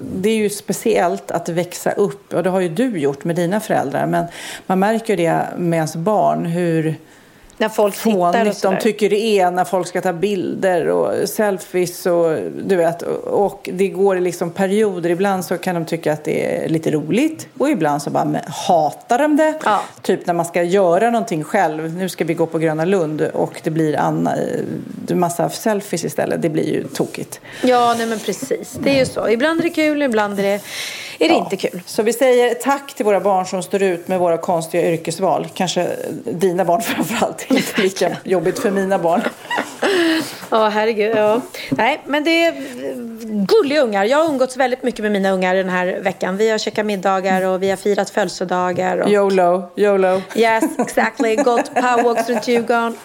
[0.00, 3.60] det är ju speciellt att växa upp, och det har ju du gjort med dina
[3.60, 4.24] föräldrar, men
[4.66, 6.94] man märker ju det med ens barn, hur
[7.58, 11.28] när folk tittar och fånigt de tycker det är när folk ska ta bilder och
[11.28, 13.02] selfies och du vet.
[13.22, 15.10] Och det går i liksom perioder.
[15.10, 19.18] Ibland så kan de tycka att det är lite roligt och ibland så bara hatar
[19.18, 19.54] de det.
[19.64, 19.80] Ja.
[20.02, 21.94] Typ när man ska göra någonting själv.
[21.94, 26.42] Nu ska vi gå på Gröna Lund och det blir Anna, eh, massa selfies istället.
[26.42, 27.40] Det blir ju tokigt.
[27.62, 28.78] Ja, nej men precis.
[28.82, 29.28] Det är ju så.
[29.28, 30.60] Ibland är det kul, ibland är det,
[31.18, 31.80] är det inte kul.
[31.86, 35.48] Så vi säger tack till våra barn som står ut med våra konstiga yrkesval.
[35.54, 35.88] Kanske
[36.24, 37.46] dina barn framförallt.
[37.50, 39.22] Inte lika jobbigt för mina barn.
[40.50, 41.16] Ja, herregud.
[41.16, 41.40] Ja.
[41.70, 42.54] Nej, men det är
[43.46, 44.04] gulliga ungar.
[44.04, 46.36] Jag har umgåtts väldigt mycket med mina ungar den här veckan.
[46.36, 48.98] Vi har käkat middagar och vi har firat födelsedagar.
[48.98, 49.10] Och...
[49.10, 50.22] YOLO, YOLO.
[50.34, 51.36] Yes, exactly.
[51.36, 52.96] Gått powerwalks runt Djurgården.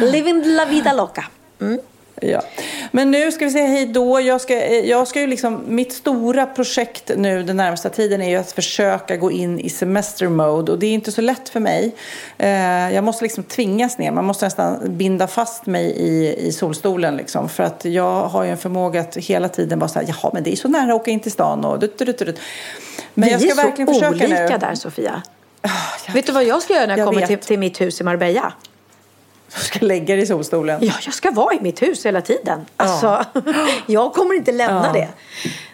[0.00, 1.24] Living la vida loca.
[1.60, 1.80] Mm.
[2.22, 2.42] Ja.
[2.90, 4.20] Men nu ska vi säga hej då.
[4.20, 8.28] Jag ska, eh, jag ska ju liksom, mitt stora projekt nu den närmsta tiden är
[8.28, 10.72] ju att försöka gå in i semestermode.
[10.72, 11.94] Och det är inte så lätt för mig.
[12.38, 14.10] Eh, jag måste liksom tvingas ner.
[14.10, 17.16] Man måste nästan binda fast mig i, i solstolen.
[17.16, 17.48] Liksom.
[17.48, 20.52] För att jag har ju en förmåga att hela tiden bara säga jaha men det
[20.52, 21.64] är så nära att åka in till stan.
[21.64, 22.40] Och dut, dut, dut.
[23.14, 24.58] Men vi jag ska är verkligen så försöka olika nu.
[24.58, 25.22] där Sofia.
[25.64, 28.00] Oh, vet du vad jag ska göra när jag, jag kommer till, till mitt hus
[28.00, 28.52] i Marbella?
[29.54, 30.78] Du ska lägga dig i solstolen?
[30.82, 32.66] Ja, jag ska vara i mitt hus hela tiden.
[32.76, 33.42] Alltså, ja.
[33.86, 34.92] jag kommer inte lämna ja.
[34.92, 35.08] det.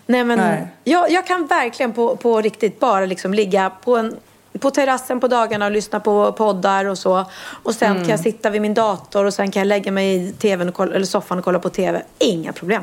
[0.06, 0.66] Nej, men Nej.
[0.84, 4.16] Jag, jag kan verkligen på, på riktigt bara liksom ligga på en
[4.60, 7.24] på terrassen på dagarna och lyssna på poddar och så.
[7.62, 8.02] Och sen mm.
[8.02, 10.94] kan jag sitta vid min dator och sen kan jag lägga mig i tvn kolla,
[10.94, 12.02] eller soffan och kolla på tv.
[12.18, 12.82] Inga problem.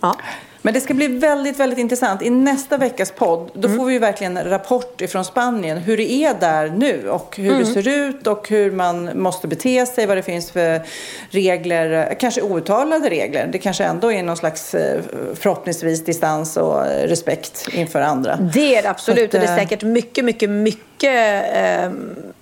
[0.00, 0.16] Ja.
[0.62, 2.22] Men det ska bli väldigt, väldigt intressant.
[2.22, 3.78] I nästa veckas podd, då mm.
[3.78, 5.78] får vi verkligen en rapport ifrån Spanien.
[5.78, 7.58] Hur det är där nu och hur mm.
[7.58, 10.06] det ser ut och hur man måste bete sig.
[10.06, 10.82] Vad det finns för
[11.30, 13.48] regler, kanske outtalade regler.
[13.52, 15.00] Det kanske ändå är någon slags eh,
[15.34, 18.36] förhoppningsvis distans och respekt inför andra.
[18.36, 19.28] Det är det absolut.
[19.28, 21.90] Att, och det är eh, säkert mycket, mycket, mycket eh,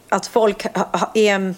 [0.09, 0.67] att folk
[1.15, 1.55] är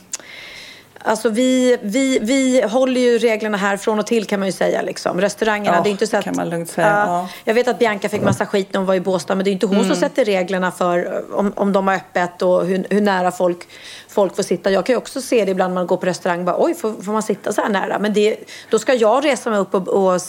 [1.02, 4.82] Alltså vi, vi, vi håller ju reglerna här från och till kan man ju säga.
[4.82, 5.20] Liksom.
[5.20, 6.24] Restaurangerna, ja, det är inte så att...
[6.24, 6.86] kan man lugnt säga.
[6.86, 7.28] Uh, ja.
[7.44, 9.52] Jag vet att Bianca fick massa skit när hon var i Båstad men det är
[9.52, 9.88] inte hon mm.
[9.88, 13.68] som sätter reglerna för om, om de har öppet och hur, hur nära folk,
[14.08, 14.70] folk får sitta.
[14.70, 16.44] Jag kan ju också se det ibland när man går på restaurang.
[16.44, 17.98] Bara, Oj, får, får man sitta så här nära?
[17.98, 18.36] Men det,
[18.70, 20.20] då ska jag resa mig upp och, och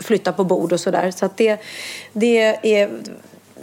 [0.00, 1.10] flytta på bord och sådär.
[1.10, 1.60] Så att det,
[2.12, 2.90] det är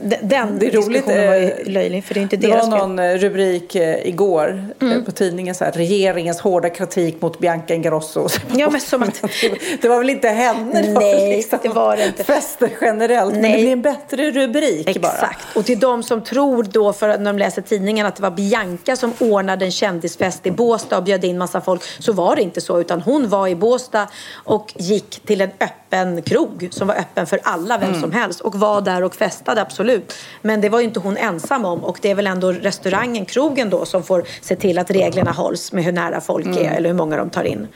[0.01, 2.99] den det är roligt, var ju eh, löjlig för det är inte Det var någon
[2.99, 5.05] eh, rubrik eh, igår mm.
[5.05, 8.27] på tidningen så här, regeringens hårda kritik mot Bianca Ingrosso.
[8.55, 9.21] Ja, men som att...
[9.81, 10.81] det var väl inte henne?
[10.81, 12.23] Det Nej, liksom det var det inte.
[12.23, 13.33] Fester generellt.
[13.33, 13.41] Nej.
[13.41, 15.01] Men det blir en bättre rubrik Exakt.
[15.01, 15.11] bara.
[15.11, 15.57] Exakt.
[15.57, 18.95] Och till de som tror då för när de läser tidningen att det var Bianca
[18.95, 22.61] som ordnade en kändisfest i Båstad och bjöd in massa folk så var det inte
[22.61, 25.82] så utan hon var i Båstad och gick till en öppen
[26.25, 28.01] krog som var öppen för alla, vem mm.
[28.01, 30.13] som helst och var där och festade absolut.
[30.41, 33.69] Men det var ju inte hon ensam om och det är väl ändå restaurangen, krogen
[33.69, 36.57] då som får se till att reglerna hålls med hur nära folk mm.
[36.57, 37.67] är eller hur många de tar in.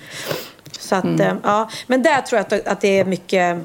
[0.79, 1.21] Så att, mm.
[1.21, 1.69] Eh, ja.
[1.87, 3.57] Men där tror jag att, att det är mycket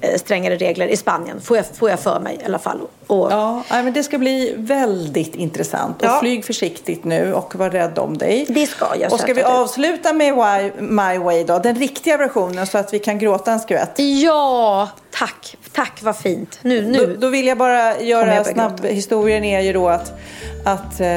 [0.00, 2.80] Eh, strängare regler i Spanien, får jag, får jag för mig i alla fall.
[3.08, 3.32] Och...
[3.32, 6.02] Ja, men det ska bli väldigt intressant.
[6.02, 6.18] Och ja.
[6.20, 8.46] flyg försiktigt nu och var rädd om dig.
[8.48, 9.12] Det ska jag.
[9.12, 11.58] Och ska vi avsluta med Why, My Way då?
[11.58, 13.92] Den riktiga versionen så att vi kan gråta en skvätt.
[13.96, 15.56] Ja, tack.
[15.72, 16.58] Tack, vad fint.
[16.62, 17.06] Nu, nu.
[17.06, 18.84] Då, då vill jag bara göra snabb.
[18.84, 20.12] Historien är ju då att
[20.64, 21.08] att eh,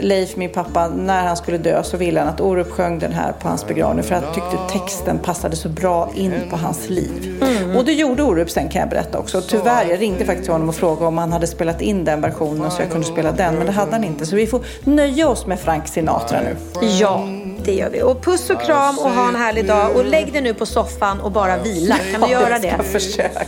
[0.00, 3.32] Leif, min pappa, när han skulle dö så ville han att Orup sjöng den här
[3.32, 7.42] på hans begravning för att tyckte texten passade så bra in på hans liv.
[7.42, 7.76] Mm.
[7.76, 9.40] Och det gjorde Orup sen kan jag berätta också.
[9.40, 12.82] Tyvärr, jag ringde faktiskt honom och frågade om han hade spelat in den versionen så
[12.82, 14.26] jag kunde spela den, men det hade han inte.
[14.26, 16.56] Så vi får nöja oss med Frank Sinatra nu.
[17.00, 17.28] Ja,
[17.64, 18.02] det gör vi.
[18.02, 19.96] Och puss och kram och ha en härlig dag.
[19.96, 21.96] Och lägg dig nu på soffan och bara vila.
[22.12, 22.68] Kan du göra det?
[22.68, 23.42] Jag ska försöka.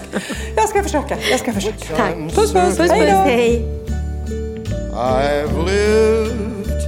[0.57, 1.17] Jag ska försöka.
[1.31, 1.97] Jag ska försöka.
[1.97, 2.15] Tack.
[2.15, 2.53] Puss, puss.
[2.53, 2.91] puss, puss.
[2.91, 3.83] Hej då.
[4.95, 6.83] I've lived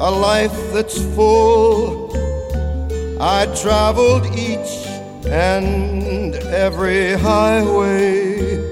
[0.00, 2.10] a life that's full.
[3.20, 4.88] I traveled each
[5.26, 8.71] and every highway